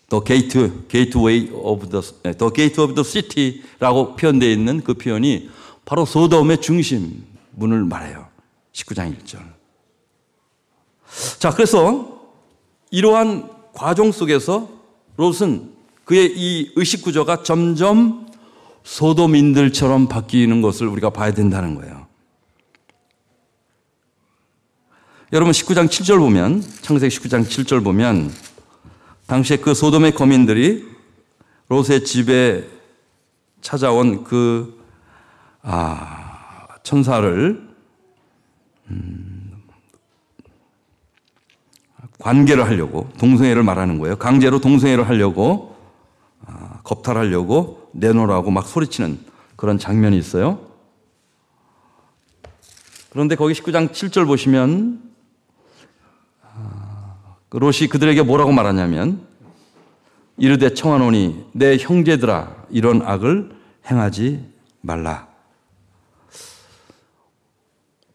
The 0.10 0.24
gate, 0.24 0.72
gateway 0.88 1.50
of 1.54 1.90
the, 1.90 2.36
the 2.38 2.54
gate 2.54 2.84
of 2.84 2.94
the 2.94 3.04
city라고 3.04 4.16
표현되어 4.16 4.50
있는 4.50 4.82
그 4.82 4.94
표현이 4.94 5.50
바로 5.86 6.06
소돔의 6.06 6.62
중심 6.62 7.26
문을 7.52 7.86
말해요. 7.86 8.28
19장 8.74 9.16
1절. 9.18 9.40
자, 11.40 11.52
그래서 11.52 12.22
이러한 12.92 13.50
과정 13.74 14.12
속에서 14.12 14.70
롯은 15.18 15.72
그의 16.06 16.34
이 16.36 16.72
의식 16.76 17.02
구조가 17.04 17.44
점점 17.44 18.28
소돔인들처럼 18.84 20.08
바뀌는 20.08 20.62
것을 20.62 20.88
우리가 20.88 21.10
봐야 21.12 21.34
된다는 21.34 21.76
거예요. 21.76 22.08
여러분 25.34 25.52
19장 25.52 25.88
7절 25.88 26.20
보면 26.20 26.62
창세기 26.62 27.18
19장 27.18 27.44
7절 27.44 27.84
보면 27.84 28.32
당시에 29.26 29.58
그 29.58 29.74
소돔의 29.74 30.14
거민들이 30.14 30.88
롯의 31.70 32.06
집에 32.06 32.70
찾아온 33.60 34.24
그 34.26 34.80
아, 35.64 36.68
천사를 36.84 37.68
음, 38.92 39.64
관계를 42.20 42.68
하려고 42.68 43.10
동성애를 43.18 43.64
말하는 43.64 43.98
거예요. 43.98 44.18
강제로 44.18 44.62
동성애를 44.62 45.10
하려고 45.10 45.76
아, 46.46 46.80
겁탈하려고 46.84 47.90
내놓으라고 47.94 48.52
막 48.52 48.68
소리치는 48.68 49.18
그런 49.56 49.80
장면이 49.80 50.16
있어요. 50.16 50.60
그런데 53.10 53.36
거기 53.36 53.56
19장 53.56 53.90
7절 53.90 54.28
보시면 54.28 55.02
그 55.02 55.13
롯이 57.54 57.88
그들에게 57.90 58.24
뭐라고 58.24 58.52
말하냐면 58.52 59.26
이르되 60.38 60.74
청하노니 60.74 61.46
내 61.54 61.78
형제들아 61.78 62.66
이런 62.72 63.02
악을 63.04 63.52
행하지 63.90 64.44
말라. 64.82 65.28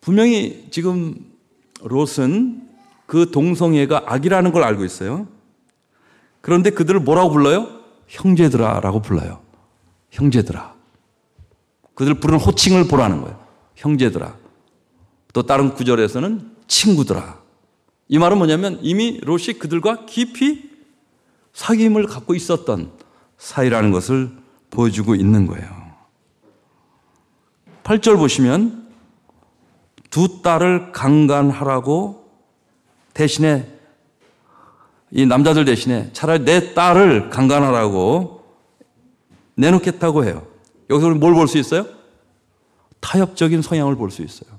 분명히 0.01 0.67
지금 0.71 1.15
롯은 1.83 2.69
그 3.07 3.31
동성애가 3.31 4.05
악이라는 4.07 4.53
걸 4.53 4.65
알고 4.65 4.85
있어요. 4.85 5.29
그런데 6.41 6.71
그들을 6.71 7.01
뭐라고 7.01 7.31
불러요? 7.31 7.69
형제들아라고 8.09 9.03
불러요. 9.03 9.41
형제들아. 10.11 10.75
그들 11.95 12.15
부르는 12.15 12.41
호칭을 12.41 12.89
보라는 12.89 13.21
거예요. 13.23 13.39
형제들아. 13.77 14.35
또 15.33 15.43
다른 15.43 15.75
구절에서는 15.75 16.57
친구들아. 16.67 17.38
이 18.09 18.19
말은 18.19 18.39
뭐냐면 18.39 18.79
이미 18.83 19.21
롯이 19.23 19.59
그들과 19.59 20.07
깊이 20.07 20.71
사귐을 21.55 22.09
갖고 22.09 22.35
있었던 22.35 22.93
사이라는 23.37 23.91
것을 23.91 24.31
보여주고 24.71 25.15
있는 25.15 25.47
거예요. 25.47 25.69
8절 27.85 28.17
보시면 28.17 28.89
두 30.11 30.43
딸을 30.43 30.93
강간하라고 30.93 32.29
대신에 33.15 33.75
이 35.11 35.25
남자들 35.27 35.65
대신에 35.65 36.11
차라리 36.13 36.45
내 36.45 36.75
딸을 36.75 37.31
강간하라고 37.31 38.45
내놓겠다고 39.55 40.25
해요. 40.25 40.47
여기서 40.91 41.11
뭘 41.15 41.35
볼 41.35 41.49
수 41.49 41.59
있어요? 41.59 41.87
타협적인 43.01 43.63
성향을 43.63 43.97
볼 43.97 44.11
수 44.11 44.23
있어요. 44.23 44.58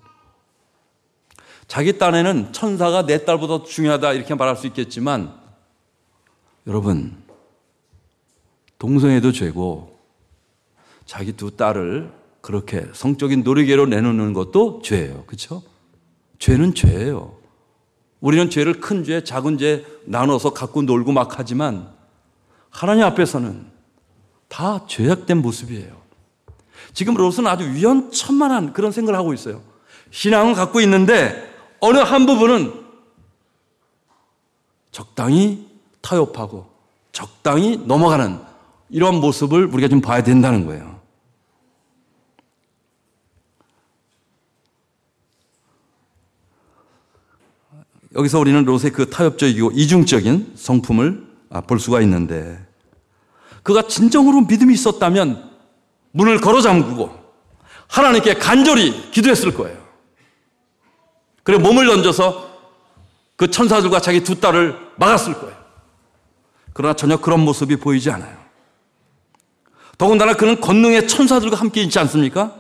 자기 1.70 2.00
딴에는 2.00 2.52
천사가 2.52 3.06
내 3.06 3.24
딸보다 3.24 3.64
중요하다 3.64 4.14
이렇게 4.14 4.34
말할 4.34 4.58
수 4.58 4.66
있겠지만 4.66 5.32
여러분 6.66 7.16
동성애도 8.80 9.32
죄고 9.32 9.96
자기 11.06 11.32
두 11.34 11.56
딸을 11.56 12.12
그렇게 12.42 12.88
성적인 12.94 13.44
놀이개로 13.44 13.86
내놓는 13.86 14.34
것도 14.34 14.82
죄예요. 14.84 15.26
그렇죠? 15.28 15.62
죄는 16.40 16.74
죄예요. 16.74 17.38
우리는 18.20 18.50
죄를 18.50 18.82
큰 18.82 19.04
죄, 19.04 19.24
작은 19.24 19.60
죄 19.60 19.86
나눠서 20.06 20.54
갖고 20.54 20.82
놀고 20.82 21.12
막 21.12 21.38
하지만 21.38 21.94
하나님 22.72 23.04
앞에서는 23.04 23.68
다 24.48 24.88
죄악된 24.88 25.38
모습이에요. 25.44 26.02
지금 26.94 27.14
롯은 27.14 27.46
아주 27.46 27.72
위험천만한 27.72 28.74
그런 28.74 28.92
생각을 28.92 29.20
하고 29.20 29.36
있어요. 29.36 29.62
신앙은 30.10 30.54
갖고 30.54 30.82
있는데 30.82 31.49
어느 31.82 31.98
한 31.98 32.26
부분은 32.26 32.74
적당히 34.92 35.68
타협하고 36.02 36.70
적당히 37.12 37.78
넘어가는 37.86 38.40
이런 38.90 39.16
모습을 39.16 39.66
우리가 39.66 39.88
좀 39.88 40.02
봐야 40.02 40.24
된다는 40.24 40.66
거예요. 40.66 41.00
여기서 48.16 48.40
우리는 48.40 48.66
롯의 48.66 48.92
그 48.94 49.10
타협적이고 49.10 49.72
이중적인 49.72 50.54
성품을 50.56 51.28
아, 51.52 51.62
볼 51.62 51.80
수가 51.80 52.02
있는데 52.02 52.60
그가 53.64 53.84
진정으로 53.84 54.42
믿음이 54.42 54.74
있었다면 54.74 55.50
문을 56.12 56.42
걸어 56.42 56.62
잠그고 56.62 57.12
하나님께 57.88 58.36
간절히 58.36 59.12
기도했을 59.12 59.54
거예요. 59.54 59.89
그래 61.50 61.58
몸을 61.58 61.88
던져서 61.88 62.48
그 63.36 63.50
천사들과 63.50 64.02
자기 64.02 64.24
두 64.24 64.40
딸을 64.40 64.78
막았을 64.98 65.34
거예요. 65.34 65.56
그러나 66.74 66.94
전혀 66.94 67.18
그런 67.18 67.40
모습이 67.40 67.78
보이지 67.78 68.12
않아요. 68.12 68.38
더군다나 69.98 70.36
그는 70.36 70.62
권능의 70.62 71.08
천사들과 71.08 71.58
함께 71.58 71.82
있지 71.82 71.98
않습니까? 71.98 72.54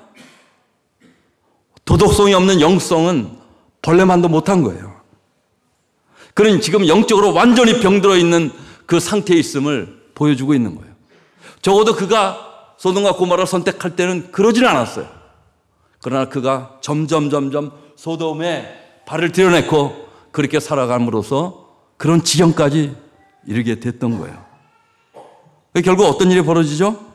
도덕성이 1.85 2.33
없는 2.33 2.61
영성은 2.61 3.37
벌레만도 3.83 4.27
못한 4.27 4.63
거예요. 4.63 4.99
그는 6.33 6.59
지금 6.59 6.87
영적으로 6.87 7.31
완전히 7.31 7.79
병들어 7.81 8.17
있는 8.17 8.51
그 8.87 8.99
상태에 8.99 9.37
있음을 9.37 10.01
보여주고 10.15 10.55
있는 10.55 10.73
거예요. 10.73 10.91
적어도 11.61 11.95
그가 11.95 12.73
소돔과 12.79 13.17
고마를 13.17 13.45
선택할 13.45 13.95
때는 13.95 14.31
그러지는 14.31 14.67
않았어요. 14.67 15.07
그러나 16.01 16.27
그가 16.27 16.79
점점 16.81 17.29
점점 17.29 17.71
소돔에 17.95 18.78
발을 19.09 19.31
들여놓고 19.31 20.07
그렇게 20.31 20.59
살아감으로써 20.59 21.67
그런 21.97 22.23
지경까지 22.23 22.95
이르게 23.47 23.79
됐던 23.79 24.19
거예요. 24.19 24.45
결국 25.83 26.03
어떤 26.05 26.29
일이 26.29 26.43
벌어지죠? 26.43 27.07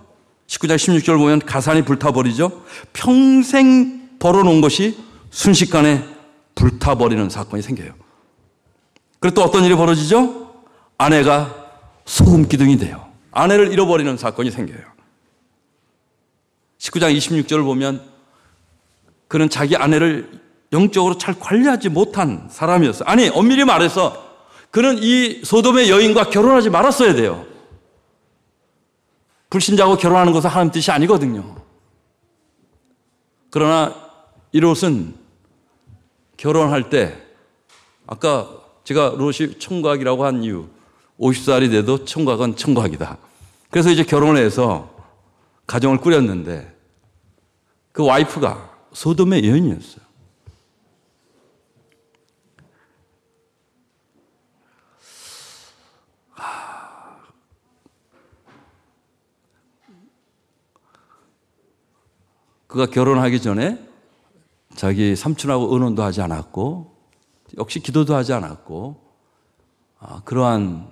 19장 0.49 0.75
16절 0.75 1.19
보면 1.19 1.39
가산이 1.39 1.83
불타버리죠. 1.85 2.65
평생 2.93 4.19
벌어놓은 4.19 4.61
것이 4.61 4.99
순식간에 5.31 6.05
불타버리는 6.57 7.31
사건이 7.31 7.63
생겨요. 7.63 7.95
그리고 9.21 9.35
또 9.35 9.43
어떤 9.43 9.63
일이 9.63 9.77
벌어지죠? 9.77 10.53
아내가 10.99 11.55
소금 12.07 12.49
기둥이 12.49 12.77
돼요. 12.77 13.09
아내를 13.31 13.73
잃어버리는 13.73 14.17
사건이 14.17 14.51
생겨요. 14.51 14.83
19장 16.79 17.17
26절을 17.17 17.65
보면 17.65 18.03
그는 19.29 19.49
자기 19.49 19.77
아내를 19.77 20.44
영적으로 20.75 21.17
잘 21.17 21.39
관리하지 21.39 21.89
못한 21.89 22.49
사람이었어요. 22.51 23.09
아니, 23.09 23.29
엄밀히 23.29 23.65
말해서 23.65 24.23
그는 24.71 24.99
이 25.01 25.43
소돔의 25.45 25.89
여인과 25.89 26.31
결혼하지 26.31 26.69
말았어야 26.69 27.15
돼요. 27.15 27.47
불신자하고 29.51 29.97
결혼하는 29.97 30.33
것은 30.33 30.51
하나님 30.51 30.73
뜻이 30.73 30.91
아니거든요. 30.91 31.55
그러나 33.51 33.95
이롯은 34.51 35.15
결혼할 36.37 36.91
때 36.91 37.17
아까 38.07 38.51
제가 38.83 39.15
롯이 39.17 39.61
청각이라고 39.61 40.25
한 40.25 40.43
이유 40.43 40.67
50살이 41.21 41.71
돼도 41.71 42.05
청각은 42.05 42.57
청각이다. 42.57 43.17
그래서 43.71 43.91
이제 43.91 44.03
결혼을 44.03 44.45
해서 44.45 44.91
가정을 45.69 45.99
꾸렸는데 45.99 46.77
그 47.93 48.05
와이프가 48.05 48.73
소돔의 48.93 49.49
여인이었어요. 49.49 50.04
그가 62.75 62.87
결혼하기 62.87 63.41
전에 63.41 63.79
자기 64.75 65.15
삼촌하고 65.15 65.73
의논도 65.73 66.03
하지 66.03 66.21
않았고 66.23 66.93
역시 67.57 67.79
기도도 67.79 68.17
하지 68.17 68.33
않았고 68.33 69.01
아, 70.01 70.23
그러한 70.25 70.91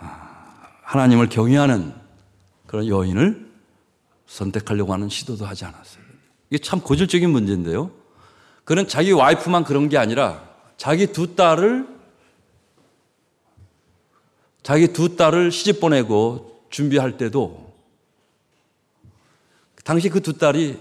아, 0.00 0.66
하나님을 0.82 1.28
경외하는 1.28 1.94
그런 2.66 2.88
여인을 2.88 3.52
선택하려고 4.26 4.94
하는 4.94 5.08
시도도 5.08 5.46
하지 5.46 5.64
않았어요. 5.64 6.02
이게 6.50 6.60
참 6.60 6.80
고질적인 6.80 7.30
문제인데요. 7.30 7.92
그는 8.64 8.88
자기 8.88 9.12
와이프만 9.12 9.62
그런 9.62 9.88
게 9.88 9.96
아니라 9.96 10.42
자기 10.76 11.12
두 11.12 11.36
딸을 11.36 11.86
자기 14.64 14.92
두 14.92 15.14
딸을 15.14 15.52
시집 15.52 15.78
보내고 15.78 16.64
준비할 16.70 17.16
때도 17.16 17.61
당시 19.84 20.08
그 20.08 20.20
두 20.20 20.38
딸이 20.38 20.80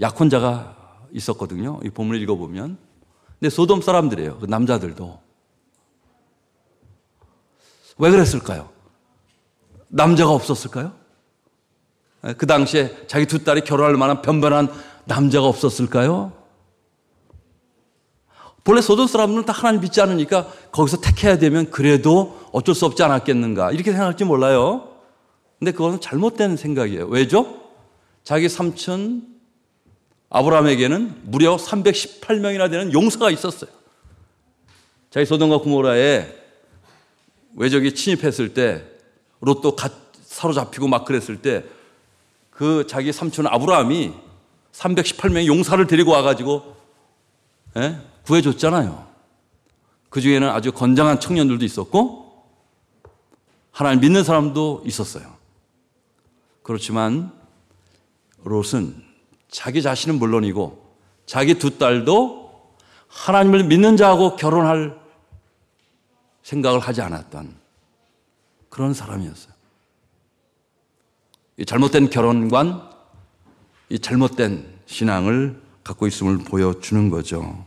약혼자가 0.00 1.06
있었거든요. 1.12 1.80
이 1.84 1.90
본문을 1.90 2.20
읽어보면. 2.22 2.78
근데 3.38 3.50
소돔 3.50 3.82
사람들이에요. 3.82 4.38
그 4.38 4.46
남자들도. 4.46 5.20
왜 7.98 8.10
그랬을까요? 8.10 8.70
남자가 9.88 10.30
없었을까요? 10.32 10.92
예, 12.26 12.32
그 12.34 12.46
당시에 12.46 13.06
자기 13.06 13.26
두 13.26 13.44
딸이 13.44 13.62
결혼할 13.62 13.94
만한 13.96 14.22
변변한 14.22 14.68
남자가 15.04 15.46
없었을까요? 15.46 16.32
본래 18.62 18.80
소돔 18.80 19.06
사람들은 19.06 19.46
다 19.46 19.52
하나님 19.52 19.80
믿지 19.80 20.00
않으니까 20.00 20.48
거기서 20.70 21.00
택해야 21.00 21.38
되면 21.38 21.70
그래도 21.70 22.38
어쩔 22.52 22.74
수 22.74 22.86
없지 22.86 23.02
않았겠는가 23.02 23.72
이렇게 23.72 23.90
생각할지 23.90 24.24
몰라요. 24.24 24.88
근데 25.58 25.72
그거는 25.72 26.00
잘못된 26.00 26.56
생각이에요. 26.56 27.06
왜죠? 27.06 27.59
자기 28.30 28.48
삼촌 28.48 29.26
아브라함에게는 30.28 31.22
무려 31.24 31.56
318명이나 31.56 32.70
되는 32.70 32.92
용사가 32.92 33.28
있었어요. 33.28 33.68
자기 35.10 35.26
소돔과 35.26 35.58
구모라에 35.58 36.32
외적이 37.56 37.92
침입했을 37.92 38.54
때갓 38.54 39.92
사로잡히고 40.22 40.86
막 40.86 41.04
그랬을 41.04 41.42
때 41.42 41.64
그 42.60 42.86
자기 42.86 43.10
삼촌 43.10 43.46
아브라함이 43.48 44.12
318명의 44.74 45.46
용사를 45.46 45.84
데리고 45.86 46.12
와가지고 46.12 46.76
예? 47.78 47.98
구해줬잖아요. 48.26 49.08
그 50.10 50.20
중에는 50.20 50.46
아주 50.46 50.70
건장한 50.70 51.18
청년들도 51.18 51.64
있었고 51.64 52.44
하나님 53.72 54.00
믿는 54.00 54.22
사람도 54.22 54.82
있었어요. 54.84 55.34
그렇지만 56.62 57.39
롯은 58.44 59.02
자기 59.48 59.82
자신은 59.82 60.18
물론이고 60.18 60.90
자기 61.26 61.54
두 61.54 61.78
딸도 61.78 62.74
하나님을 63.08 63.64
믿는 63.64 63.96
자하고 63.96 64.36
결혼할 64.36 64.98
생각을 66.42 66.80
하지 66.80 67.02
않았던 67.02 67.54
그런 68.68 68.94
사람이었어요. 68.94 69.52
이 71.58 71.64
잘못된 71.64 72.10
결혼관, 72.10 72.88
이 73.90 73.98
잘못된 73.98 74.80
신앙을 74.86 75.60
갖고 75.84 76.06
있음을 76.06 76.38
보여주는 76.38 77.10
거죠. 77.10 77.66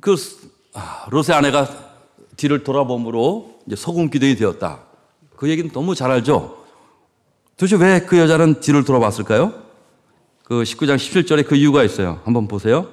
그 0.00 0.16
아, 0.72 1.06
롯의 1.10 1.32
아내가 1.32 1.68
뒤를 2.36 2.62
돌아봄으로 2.62 3.60
이제 3.66 3.76
소금 3.76 4.10
기둥이 4.10 4.36
되었다. 4.36 4.80
그 5.36 5.48
얘기는 5.48 5.70
너무 5.72 5.94
잘 5.94 6.10
알죠. 6.10 6.64
도대체 7.58 7.76
왜 7.76 8.06
그 8.06 8.16
여자는 8.18 8.60
뒤를 8.60 8.84
돌아봤을까요? 8.84 9.52
그 10.44 10.62
19장 10.62 10.96
17절에 10.96 11.46
그 11.46 11.56
이유가 11.56 11.82
있어요. 11.82 12.20
한번 12.24 12.46
보세요. 12.46 12.86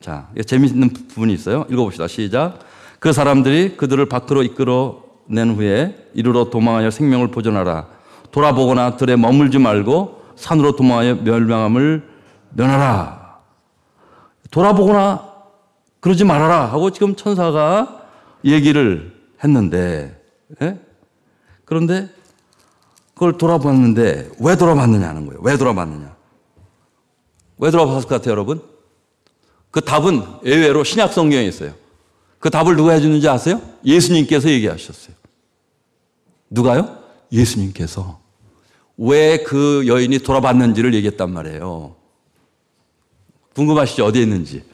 자, 0.00 0.28
재미있는 0.46 0.90
부분이 0.90 1.32
있어요. 1.32 1.64
읽어봅시다. 1.70 2.06
시작. 2.08 2.58
그 3.00 3.12
사람들이 3.12 3.76
그들을 3.76 4.04
밖으로 4.06 4.42
이끌어낸 4.42 5.54
후에 5.56 6.10
이르러 6.12 6.50
도망하여 6.50 6.90
생명을 6.90 7.30
보존하라. 7.30 7.88
돌아보거나 8.30 8.96
들에 8.96 9.16
머물지 9.16 9.58
말고 9.58 10.22
산으로 10.36 10.76
도망하여 10.76 11.16
멸망함을 11.16 12.06
면하라. 12.50 13.38
돌아보거나 14.50 15.32
그러지 16.00 16.24
말아라 16.24 16.66
하고 16.66 16.90
지금 16.90 17.16
천사가 17.16 18.02
얘기를 18.44 19.12
했는데, 19.42 20.20
예? 20.60 20.78
그런데 21.64 22.10
그걸 23.22 23.38
돌아봤는데 23.38 24.32
왜 24.40 24.56
돌아봤느냐 24.56 25.08
하는 25.08 25.26
거예요. 25.26 25.40
왜 25.44 25.56
돌아봤느냐. 25.56 26.16
왜 27.58 27.70
돌아봤을 27.70 28.08
것 28.08 28.16
같아요, 28.16 28.32
여러분? 28.32 28.60
그 29.70 29.80
답은 29.80 30.24
예외로 30.44 30.82
신약 30.82 31.12
성경에 31.12 31.44
있어요. 31.44 31.72
그 32.40 32.50
답을 32.50 32.74
누가 32.74 32.94
해주는지 32.94 33.28
아세요? 33.28 33.62
예수님께서 33.84 34.50
얘기하셨어요. 34.50 35.14
누가요? 36.50 36.98
예수님께서. 37.30 38.20
왜 38.96 39.44
그 39.44 39.84
여인이 39.86 40.18
돌아봤는지를 40.18 40.92
얘기했단 40.94 41.30
말이에요. 41.30 41.94
궁금하시죠? 43.54 44.04
어디에 44.04 44.22
있는지. 44.22 44.64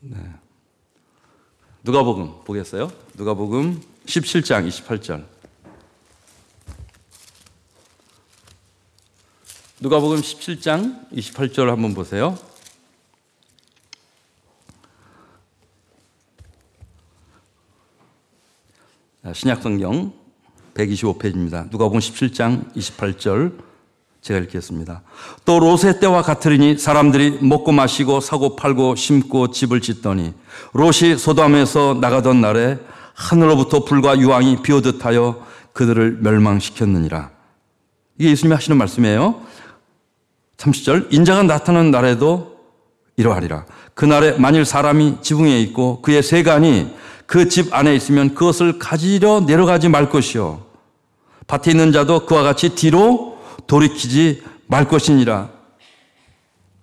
네. 0.00 0.16
누가복음 1.84 2.42
보겠어요? 2.44 2.90
누가복음 3.14 3.80
17장 4.06 4.66
28절. 4.66 5.29
누가복음 9.82 10.20
17장 10.20 11.10
28절 11.10 11.68
한번 11.68 11.94
보세요. 11.94 12.36
신약성경 19.32 20.12
125페이지입니다. 20.74 21.70
누가복음 21.70 21.98
17장 21.98 22.74
28절 22.74 23.58
제가 24.20 24.40
읽겠습니다. 24.40 25.00
또 25.46 25.58
롯의 25.58 25.98
때와 25.98 26.20
같으리니 26.20 26.76
사람들이 26.76 27.38
먹고 27.40 27.72
마시고 27.72 28.20
사고 28.20 28.56
팔고 28.56 28.96
심고 28.96 29.50
집을 29.50 29.80
짓더니 29.80 30.34
롯이 30.74 31.16
소담에서 31.16 31.96
나가던 31.98 32.42
날에 32.42 32.78
하늘로부터 33.14 33.86
불과 33.86 34.18
유황이 34.18 34.60
비오듯 34.60 35.06
하여 35.06 35.42
그들을 35.72 36.18
멸망시켰느니라. 36.20 37.30
이게 38.18 38.32
예수님이 38.32 38.54
하시는 38.56 38.76
말씀이에요. 38.76 39.48
30절 40.60 41.12
인자가 41.12 41.42
나타나는 41.42 41.90
날에도 41.90 42.58
이러하리라. 43.16 43.66
그날에 43.94 44.32
만일 44.32 44.64
사람이 44.64 45.16
지붕에 45.22 45.58
있고 45.60 46.02
그의 46.02 46.22
세간이 46.22 46.94
그 47.26 47.48
집 47.48 47.72
안에 47.72 47.94
있으면 47.94 48.34
그것을 48.34 48.78
가지려 48.78 49.40
내려가지 49.46 49.88
말 49.88 50.10
것이요. 50.10 50.64
밭에 51.46 51.70
있는 51.70 51.92
자도 51.92 52.26
그와 52.26 52.42
같이 52.42 52.74
뒤로 52.74 53.38
돌이키지 53.66 54.42
말 54.66 54.86
것이니라. 54.88 55.48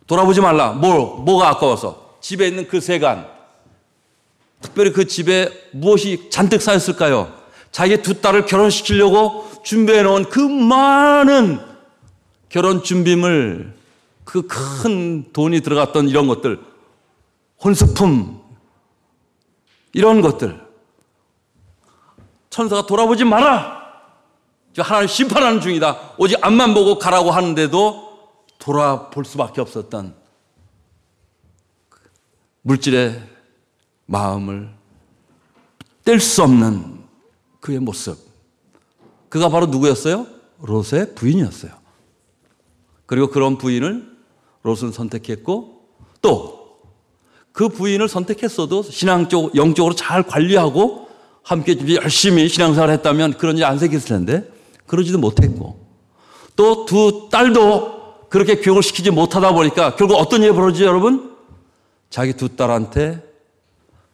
돌아보지 0.08 0.40
말라. 0.42 0.72
뭐, 0.72 1.18
뭐가 1.18 1.50
아까워서? 1.50 2.16
집에 2.22 2.48
있는 2.48 2.68
그 2.68 2.80
세간. 2.80 3.28
특별히 4.62 4.94
그 4.94 5.06
집에 5.06 5.50
무엇이 5.72 6.30
잔뜩 6.30 6.62
쌓였을까요? 6.62 7.32
자기 7.72 8.02
두 8.02 8.22
딸을 8.22 8.46
결혼시키려고 8.46 9.50
준비해 9.64 10.02
놓은 10.02 10.30
그 10.30 10.40
많은 10.40 11.60
결혼 12.50 12.84
준비물, 12.84 13.74
그 14.24 14.48
큰 14.48 15.32
돈이 15.34 15.62
들어갔던 15.62 16.10
이런 16.10 16.28
것들, 16.28 16.60
혼수품, 17.64 18.42
이런 19.94 20.22
것들. 20.22 20.66
천사가 22.50 22.86
돌아보지 22.86 23.24
마라! 23.24 23.78
하나님 24.80 25.08
심판하는 25.08 25.60
중이다. 25.60 26.14
오직 26.18 26.38
앞만 26.42 26.74
보고 26.74 27.00
가라고 27.00 27.32
하는데도 27.32 28.08
돌아볼 28.60 29.26
수밖에 29.26 29.60
없었던 29.62 30.14
물질의 32.62 33.24
마음을 34.06 34.70
뗄 36.04 36.20
수 36.20 36.44
없는 36.44 37.04
그의 37.60 37.80
모습. 37.80 38.18
그가 39.30 39.50
바로 39.50 39.66
누구였어요? 39.66 40.28
롯의 40.62 41.16
부인이었어요. 41.16 41.72
그리고 43.08 43.28
그런 43.32 43.58
부인을 43.58 44.08
롯은 44.62 44.92
선택했고 44.92 45.82
또 46.22 46.58
그 47.58 47.70
부인을 47.70 48.08
선택했어도 48.08 48.84
신앙적, 48.84 49.56
영적으로 49.56 49.96
잘 49.96 50.22
관리하고 50.22 51.08
함께 51.42 51.76
열심히 51.96 52.48
신앙생활 52.48 52.92
했다면 52.92 53.40
그런 53.40 53.58
일 53.58 53.64
안 53.64 53.80
생겼을 53.80 54.10
텐데 54.10 54.48
그러지도 54.86 55.18
못했고 55.18 55.84
또 56.56 56.86
두 56.86 57.30
딸도 57.32 58.28
그렇게 58.30 58.58
교육을 58.62 58.84
시키지 58.84 59.10
못하다 59.10 59.54
보니까 59.54 59.96
결국 59.96 60.18
어떤 60.20 60.44
일이 60.44 60.52
벌어지죠 60.52 60.86
여러분? 60.86 61.36
자기 62.12 62.34
두 62.34 62.56
딸한테 62.56 63.24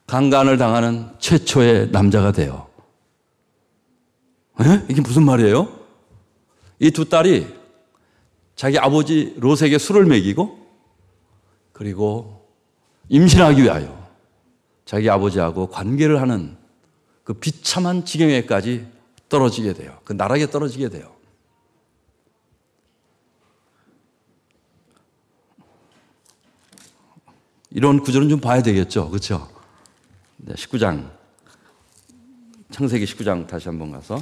강간을 0.08 0.58
당하는 0.58 1.08
최초의 1.20 1.90
남자가 1.92 2.32
돼요. 2.32 2.68
에? 4.62 4.86
이게 4.90 5.02
무슨 5.02 5.24
말이에요? 5.26 5.68
이 6.80 6.92
두 6.92 7.10
딸이 7.10 7.46
자기 8.56 8.78
아버지 8.78 9.36
롯에게 9.38 9.78
술을 9.78 10.06
먹이고 10.06 10.68
그리고 11.72 12.48
임신하기 13.10 13.64
위하여 13.64 14.10
자기 14.86 15.10
아버지하고 15.10 15.68
관계를 15.68 16.22
하는 16.22 16.58
그 17.24 17.34
비참한 17.34 18.06
지경에까지 18.06 18.86
떨어지게 19.30 19.74
돼요. 19.74 19.98
그 20.04 20.14
나락에 20.14 20.48
떨어지게 20.50 20.90
돼요. 20.90 21.12
이런 27.72 28.02
구조는 28.02 28.30
좀 28.30 28.40
봐야 28.40 28.62
되겠죠. 28.62 29.10
그렇죠? 29.10 29.50
네, 30.38 30.54
19장. 30.54 31.10
창세기 32.70 33.06
19장 33.06 33.48
다시 33.48 33.68
한번 33.68 33.92
가서. 33.92 34.22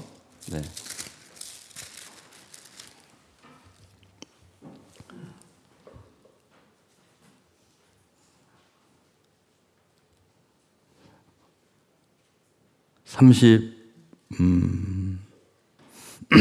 네. 0.51 0.61
30, 13.11 13.61
음, 14.39 15.19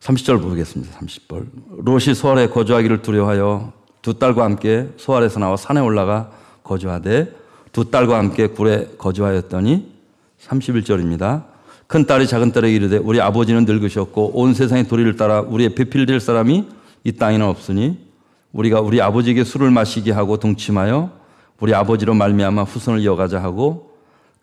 30절 0.00 0.42
보겠습니다. 0.42 0.98
30절. 0.98 1.46
롯이 1.82 2.14
소알에 2.14 2.48
거주하기를 2.48 3.00
두려워하여 3.00 3.72
두 4.02 4.18
딸과 4.18 4.44
함께 4.44 4.90
소알에서 4.98 5.40
나와 5.40 5.56
산에 5.56 5.80
올라가 5.80 6.30
거주하되 6.62 7.34
두 7.72 7.90
딸과 7.90 8.18
함께 8.18 8.48
굴에 8.48 8.90
거주하였더니 8.98 9.90
31절입니다. 10.38 11.44
큰 11.86 12.04
딸이 12.04 12.26
작은 12.26 12.52
딸에게 12.52 12.76
이르되 12.76 12.98
우리 12.98 13.22
아버지는 13.22 13.64
늙으셨고 13.64 14.32
온 14.38 14.52
세상의 14.52 14.86
도리를 14.86 15.16
따라 15.16 15.40
우리의 15.40 15.74
배필될 15.74 16.20
사람이 16.20 16.68
이 17.04 17.12
땅에는 17.12 17.46
없으니 17.46 18.06
우리가 18.52 18.82
우리 18.82 19.00
아버지에게 19.00 19.44
술을 19.44 19.70
마시게 19.70 20.12
하고 20.12 20.36
동침하여 20.36 21.10
우리 21.58 21.74
아버지로 21.74 22.12
말미암아 22.12 22.64
후손을 22.64 23.00
이어가자 23.00 23.42
하고 23.42 23.93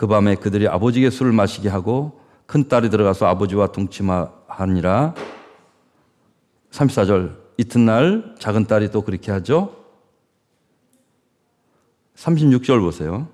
그 0.02 0.08
밤에 0.08 0.34
그들이 0.34 0.68
아버지에게 0.68 1.12
술을 1.12 1.32
마시게 1.32 1.70
하고 1.70 2.20
큰 2.48 2.68
딸이 2.68 2.90
들어가서 2.90 3.28
아버지와 3.28 3.68
동침하니라. 3.68 5.14
34절 6.72 7.38
이튿날 7.58 8.34
작은 8.40 8.66
딸이 8.66 8.90
또 8.90 9.04
그렇게 9.04 9.32
하죠. 9.32 9.76
36절 12.16 12.82
보세요. 12.82 13.28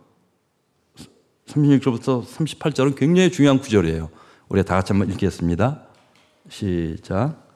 36절부터 1.46 2.26
38절은 2.26 2.98
굉장히 2.98 3.32
중요한 3.32 3.60
구절이에요. 3.60 4.10
우리 4.50 4.62
다 4.66 4.76
같이 4.76 4.92
한번 4.92 5.10
읽겠습니다. 5.12 5.84
시작. 6.50 7.48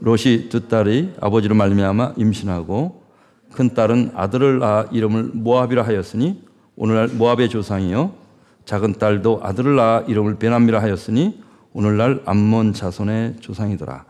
롯이 0.00 0.48
두 0.48 0.66
딸이 0.66 1.14
아버지로 1.20 1.54
말미암아 1.54 2.14
임신하고 2.16 3.04
큰 3.52 3.72
딸은 3.72 4.14
아들을 4.16 4.58
낳아 4.58 4.88
이름을 4.90 5.30
모압이라 5.34 5.84
하였으니 5.84 6.42
오늘날 6.74 7.06
모압의 7.06 7.50
조상이요 7.50 8.26
작은 8.68 8.96
딸도 8.98 9.40
아들을 9.42 9.76
낳아 9.76 10.00
이름을 10.08 10.38
베남이라 10.38 10.82
하였으니 10.82 11.42
오늘날 11.72 12.20
암몬 12.26 12.74
자손의 12.74 13.36
조상이더라. 13.40 14.04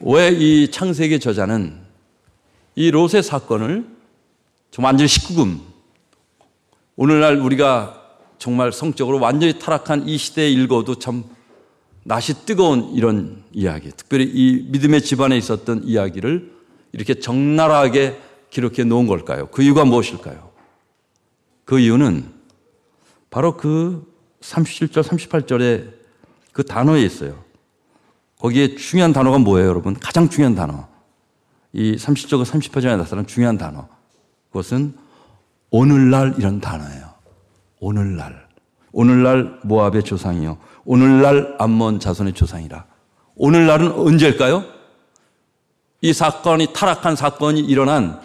왜 0.00 0.30
이 0.32 0.70
창세기 0.70 1.20
저자는 1.20 1.78
이 2.76 2.90
롯의 2.90 3.22
사건을 3.22 3.84
좀 4.70 4.86
완전히 4.86 5.06
19금 5.10 5.60
오늘날 6.96 7.36
우리가 7.36 8.00
정말 8.38 8.72
성적으로 8.72 9.20
완전히 9.20 9.58
타락한 9.58 10.08
이 10.08 10.16
시대에 10.16 10.48
읽어도 10.48 10.94
참 10.94 11.24
낯이 12.04 12.46
뜨거운 12.46 12.94
이런 12.94 13.42
이야기, 13.52 13.90
특별히 13.90 14.24
이 14.24 14.66
믿음의 14.70 15.02
집안에 15.02 15.36
있었던 15.36 15.82
이야기를 15.84 16.52
이렇게 16.92 17.20
적나라하게 17.20 18.18
기록해 18.48 18.84
놓은 18.84 19.06
걸까요? 19.06 19.48
그 19.48 19.62
이유가 19.62 19.84
무엇일까요? 19.84 20.52
그 21.66 21.78
이유는 21.78 22.37
바로 23.30 23.56
그 23.56 24.06
37절, 24.40 25.02
38절에 25.02 25.92
그 26.52 26.64
단어에 26.64 27.02
있어요. 27.02 27.44
거기에 28.38 28.76
중요한 28.76 29.12
단어가 29.12 29.38
뭐예요, 29.38 29.68
여러분? 29.68 29.94
가장 29.94 30.28
중요한 30.28 30.54
단어. 30.54 30.88
이 31.72 31.96
30절과 31.96 32.44
38절에 32.44 32.96
나타난 32.96 33.26
중요한 33.26 33.58
단어. 33.58 33.88
그것은 34.50 34.96
오늘날 35.70 36.34
이런 36.38 36.60
단어예요. 36.60 37.14
오늘날. 37.80 38.48
오늘날 38.92 39.60
모압의 39.64 40.02
조상이요. 40.04 40.58
오늘날 40.84 41.56
암몬 41.58 42.00
자손의 42.00 42.32
조상이라. 42.32 42.86
오늘날은 43.36 43.92
언제일까요? 43.92 44.64
이 46.00 46.12
사건이 46.12 46.72
타락한 46.72 47.16
사건이 47.16 47.60
일어난 47.60 48.20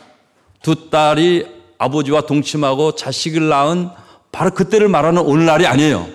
두 0.61 0.89
딸이 0.89 1.45
아버지와 1.77 2.21
동침하고 2.21 2.95
자식을 2.95 3.49
낳은 3.49 3.89
바로 4.33 4.49
그때를 4.49 4.89
말하는 4.89 5.21
오늘날이 5.21 5.65
아니에요. 5.65 6.09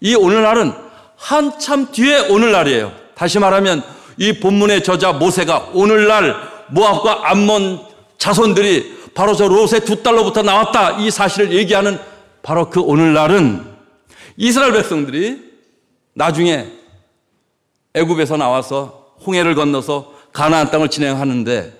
이 0.00 0.14
오늘날은 0.14 0.72
한참 1.16 1.90
뒤에 1.90 2.28
오늘날이에요. 2.28 2.92
다시 3.14 3.38
말하면 3.38 3.82
이 4.16 4.40
본문의 4.40 4.84
저자 4.84 5.12
모세가 5.12 5.70
오늘날 5.74 6.34
모압과 6.68 7.30
암몬 7.30 7.80
자손들이 8.18 9.10
바로 9.14 9.34
저 9.34 9.48
롯의 9.48 9.80
두 9.84 10.02
딸로부터 10.02 10.42
나왔다 10.42 10.98
이 11.00 11.10
사실을 11.10 11.52
얘기하는 11.52 11.98
바로 12.42 12.70
그 12.70 12.80
오늘날은 12.80 13.64
이스라엘 14.36 14.72
백성들이 14.72 15.42
나중에 16.14 16.68
애굽에서 17.94 18.36
나와서 18.36 19.16
홍해를 19.26 19.54
건너서 19.54 20.12
가나안 20.32 20.70
땅을 20.70 20.88
진행하는데 20.88 21.72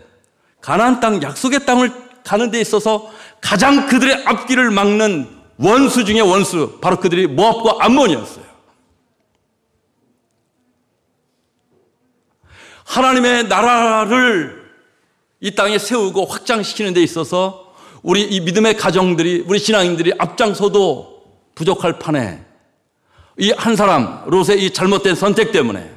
가나안 0.61 0.99
땅 0.99 1.23
약속의 1.23 1.65
땅을 1.65 1.93
가는 2.25 2.51
데 2.51 2.61
있어서 2.61 3.09
가장 3.41 3.87
그들의 3.87 4.25
앞길을 4.25 4.71
막는 4.71 5.36
원수 5.59 6.05
중의 6.05 6.23
원수 6.23 6.79
바로 6.81 6.99
그들이 6.99 7.27
모압과 7.27 7.85
암몬이었어요. 7.85 8.45
하나님의 12.85 13.49
나라를 13.49 14.67
이 15.41 15.55
땅에 15.55 15.79
세우고 15.79 16.27
확장시키는 16.27 16.95
데 16.95 17.03
있어서 17.03 17.75
우리 18.03 18.23
이 18.23 18.41
믿음의 18.41 18.77
가정들이 18.77 19.45
우리 19.47 19.59
신앙인들이 19.59 20.13
앞장서도 20.19 21.25
부족할 21.55 21.99
판에 21.99 22.45
이 23.39 23.53
한 23.53 23.77
사람 23.77 24.25
롯의 24.27 24.65
이 24.65 24.71
잘못된 24.73 25.15
선택 25.15 25.53
때문에 25.53 25.95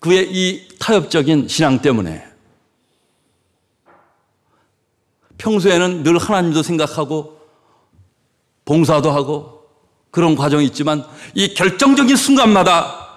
그의 0.00 0.28
이 0.32 0.68
타협적인 0.78 1.46
신앙 1.48 1.80
때문에 1.80 2.26
평소에는 5.40 6.02
늘 6.02 6.18
하나님도 6.18 6.62
생각하고 6.62 7.40
봉사도 8.66 9.10
하고 9.10 9.66
그런 10.10 10.36
과정이 10.36 10.66
있지만 10.66 11.04
이 11.34 11.54
결정적인 11.54 12.14
순간마다 12.14 13.08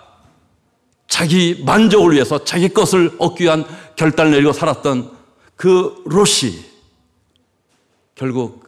자기 1.07 1.61
만족을 1.65 2.13
위해서 2.13 2.43
자기 2.43 2.69
것을 2.69 3.15
얻기 3.19 3.43
위한 3.43 3.65
결단을 3.97 4.31
내리고 4.31 4.53
살았던 4.53 5.11
그 5.55 6.01
롯이 6.05 6.63
결국 8.15 8.63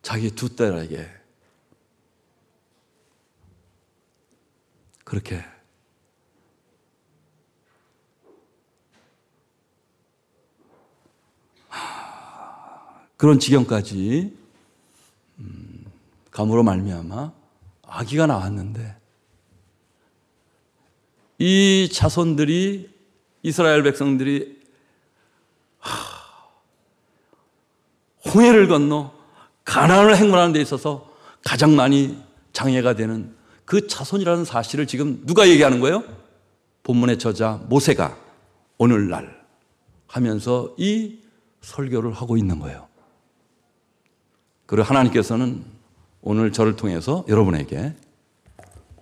자기 0.00 0.30
두 0.30 0.56
딸에게 0.56 1.06
그렇게 5.04 5.44
그런 13.22 13.38
지경까지 13.38 14.36
음, 15.38 15.84
감으로 16.32 16.64
말미암아 16.64 17.32
아기가 17.86 18.26
나왔는데 18.26 18.96
이 21.38 21.88
자손들이 21.92 22.90
이스라엘 23.44 23.84
백성들이 23.84 24.60
홍해를 28.26 28.66
건너 28.66 29.12
가난을 29.66 30.16
행군하는 30.16 30.52
데 30.52 30.60
있어서 30.60 31.08
가장 31.44 31.76
많이 31.76 32.20
장애가 32.52 32.96
되는 32.96 33.36
그 33.64 33.86
자손이라는 33.86 34.44
사실을 34.44 34.88
지금 34.88 35.24
누가 35.24 35.48
얘기하는 35.48 35.78
거예요? 35.78 36.02
본문의 36.82 37.20
저자 37.20 37.60
모세가 37.68 38.18
오늘날 38.78 39.46
하면서 40.08 40.74
이 40.76 41.20
설교를 41.60 42.10
하고 42.14 42.36
있는 42.36 42.58
거예요. 42.58 42.90
그리고 44.72 44.88
하나님께서는 44.88 45.62
오늘 46.22 46.50
저를 46.50 46.76
통해서 46.76 47.26
여러분에게 47.28 47.94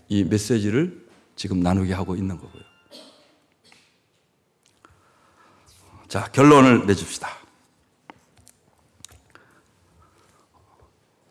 이 0.09 0.25
메시지를 0.25 1.07
지금 1.37 1.61
나누게 1.61 1.93
하고 1.93 2.16
있는 2.16 2.37
거고요. 2.37 2.62
자, 6.09 6.25
결론을 6.33 6.87
내줍시다. 6.87 7.29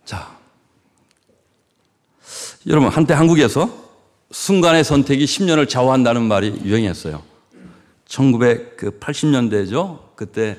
자, 0.06 0.38
여러분, 2.66 2.88
한때 2.88 3.14
한국에서 3.14 3.70
순간의 4.32 4.86
선택이 4.86 5.26
10년을 5.26 5.68
좌우한다는 5.68 6.24
말이 6.24 6.62
유행했어요. 6.64 7.22
1980년대죠. 8.08 10.16
그때 10.16 10.58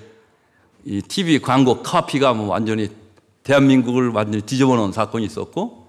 이 0.84 1.00
TV 1.00 1.38
광고 1.38 1.82
카피가 1.82 2.34
뭐 2.34 2.48
완전히 2.48 2.99
대한민국을 3.42 4.08
완전히 4.10 4.42
뒤집어 4.42 4.76
놓은 4.76 4.92
사건이 4.92 5.24
있었고, 5.24 5.88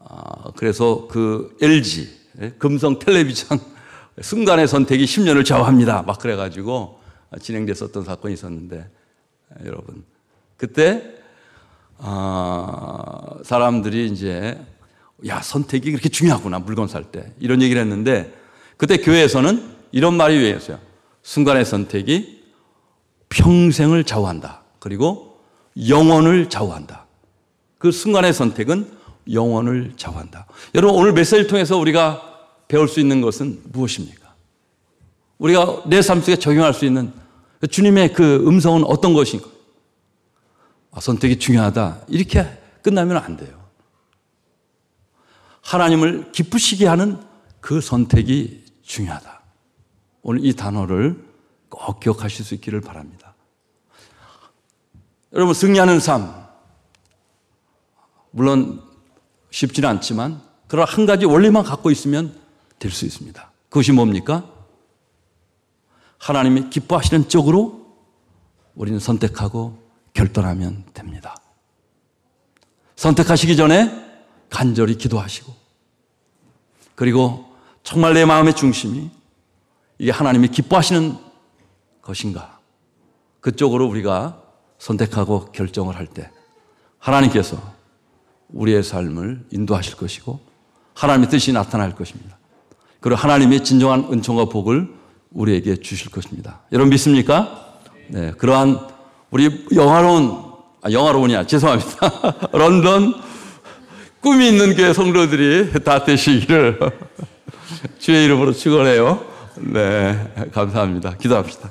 아, 0.00 0.50
그래서 0.56 1.06
그 1.08 1.56
LG, 1.60 2.08
예, 2.42 2.50
금성 2.58 2.98
텔레비전 2.98 3.58
순간의 4.20 4.68
선택이 4.68 5.04
10년을 5.04 5.44
좌우합니다. 5.44 6.02
막 6.02 6.18
그래가지고 6.18 7.00
진행됐었던 7.40 8.04
사건이 8.04 8.34
있었는데, 8.34 8.88
여러분. 9.64 10.04
그때, 10.56 11.02
아, 11.98 13.38
사람들이 13.42 14.06
이제, 14.06 14.58
야, 15.26 15.42
선택이 15.42 15.90
그렇게 15.90 16.08
중요하구나, 16.08 16.60
물건 16.60 16.88
살 16.88 17.04
때. 17.04 17.32
이런 17.38 17.60
얘기를 17.62 17.80
했는데, 17.80 18.32
그때 18.76 18.98
교회에서는 18.98 19.76
이런 19.92 20.16
말이 20.16 20.36
유행했어요. 20.36 20.78
순간의 21.22 21.64
선택이 21.64 22.42
평생을 23.28 24.04
좌우한다. 24.04 24.62
그리고 24.78 25.25
영혼을 25.88 26.48
좌우한다. 26.48 27.06
그 27.78 27.90
순간의 27.90 28.32
선택은 28.32 28.90
영혼을 29.32 29.92
좌우한다. 29.96 30.46
여러분, 30.74 30.98
오늘 30.98 31.12
메시지를 31.12 31.46
통해서 31.46 31.76
우리가 31.76 32.22
배울 32.68 32.88
수 32.88 33.00
있는 33.00 33.20
것은 33.20 33.60
무엇입니까? 33.72 34.34
우리가 35.38 35.82
내 35.86 36.00
삶 36.00 36.20
속에 36.20 36.36
적용할 36.36 36.72
수 36.72 36.84
있는 36.84 37.12
주님의 37.70 38.12
그 38.12 38.44
음성은 38.46 38.84
어떤 38.84 39.12
것인가? 39.14 39.48
아, 40.92 41.00
선택이 41.00 41.38
중요하다. 41.38 42.02
이렇게 42.08 42.46
끝나면 42.82 43.18
안 43.18 43.36
돼요. 43.36 43.66
하나님을 45.62 46.32
기쁘시게 46.32 46.86
하는 46.86 47.18
그 47.60 47.80
선택이 47.80 48.64
중요하다. 48.82 49.40
오늘 50.22 50.44
이 50.44 50.54
단어를 50.54 51.22
꼭 51.68 52.00
기억하실 52.00 52.44
수 52.44 52.54
있기를 52.54 52.80
바랍니다. 52.80 53.25
여러분, 55.36 55.54
승리하는 55.54 56.00
삶. 56.00 56.34
물론 58.32 58.82
쉽지는 59.50 59.88
않지만, 59.90 60.42
그런 60.66 60.88
한 60.88 61.06
가지 61.06 61.24
원리만 61.26 61.62
갖고 61.62 61.90
있으면 61.90 62.34
될 62.78 62.90
수 62.90 63.04
있습니다. 63.06 63.52
그것이 63.68 63.92
뭡니까? 63.92 64.44
하나님이 66.18 66.70
기뻐하시는 66.70 67.28
쪽으로 67.28 67.86
우리는 68.74 68.98
선택하고 68.98 69.78
결단하면 70.12 70.84
됩니다. 70.92 71.36
선택하시기 72.96 73.56
전에 73.56 73.92
간절히 74.48 74.96
기도하시고 74.96 75.54
그리고 76.94 77.44
정말 77.82 78.14
내 78.14 78.24
마음의 78.24 78.56
중심이 78.56 79.10
이게 79.98 80.10
하나님이 80.10 80.48
기뻐하시는 80.48 81.16
것인가 82.00 82.58
그쪽으로 83.40 83.86
우리가 83.86 84.42
선택하고 84.78 85.46
결정을 85.52 85.96
할 85.96 86.06
때 86.06 86.30
하나님께서 86.98 87.60
우리의 88.48 88.82
삶을 88.82 89.46
인도하실 89.50 89.96
것이고 89.96 90.40
하나님의 90.94 91.28
뜻이 91.28 91.52
나타날 91.52 91.94
것입니다. 91.94 92.36
그리고 93.00 93.16
하나님의 93.20 93.62
진정한 93.64 94.08
은총과 94.10 94.46
복을 94.46 94.88
우리에게 95.30 95.76
주실 95.76 96.10
것입니다. 96.10 96.60
여러분 96.72 96.90
믿습니까? 96.90 97.78
네, 98.08 98.32
그러한 98.32 98.80
우리 99.30 99.66
영화로운 99.74 100.46
아, 100.82 100.90
영화로운이야 100.90 101.46
죄송합니다. 101.48 102.48
런던 102.52 103.14
꿈이 104.20 104.48
있는 104.48 104.74
교회 104.74 104.92
성도들이 104.92 105.84
다 105.84 106.04
되시기를 106.04 106.78
주의 107.98 108.24
이름으로 108.24 108.52
축원해요. 108.52 109.24
네, 109.56 110.48
감사합니다. 110.52 111.16
기도합시다. 111.16 111.70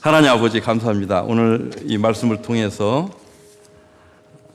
하나님 0.00 0.30
아버지 0.30 0.60
감사합니다. 0.60 1.22
오늘 1.22 1.70
이 1.82 1.98
말씀을 1.98 2.40
통해서 2.40 3.10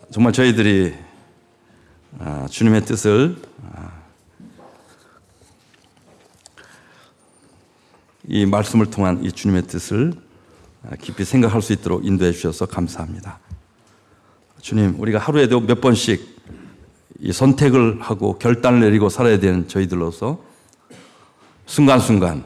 정말 0.09 0.33
저희들이 0.33 0.95
아, 2.17 2.47
주님의 2.49 2.81
뜻을 2.85 3.35
아, 3.71 3.91
이 8.27 8.45
말씀을 8.47 8.89
통한 8.89 9.23
이 9.23 9.31
주님의 9.31 9.67
뜻을 9.67 10.13
깊이 10.99 11.23
생각할 11.23 11.61
수 11.61 11.73
있도록 11.73 12.05
인도해 12.05 12.31
주셔서 12.31 12.65
감사합니다. 12.65 13.39
주님, 14.61 14.99
우리가 14.99 15.19
하루에도 15.19 15.59
몇 15.59 15.79
번씩 15.79 16.39
이 17.19 17.31
선택을 17.31 18.01
하고 18.01 18.39
결단을 18.39 18.79
내리고 18.79 19.09
살아야 19.09 19.39
되는 19.39 19.67
저희들로서 19.67 20.41
순간순간 21.67 22.45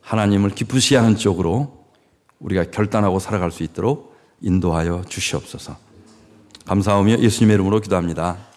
하나님을 0.00 0.50
기쁘시 0.50 0.94
하는 0.94 1.16
쪽으로 1.16 1.77
우리가 2.40 2.70
결단하고 2.70 3.18
살아갈 3.18 3.50
수 3.50 3.62
있도록 3.62 4.16
인도하여 4.40 5.04
주시옵소서. 5.08 5.76
감사하며 6.66 7.18
예수님의 7.20 7.54
이름으로 7.54 7.80
기도합니다. 7.80 8.47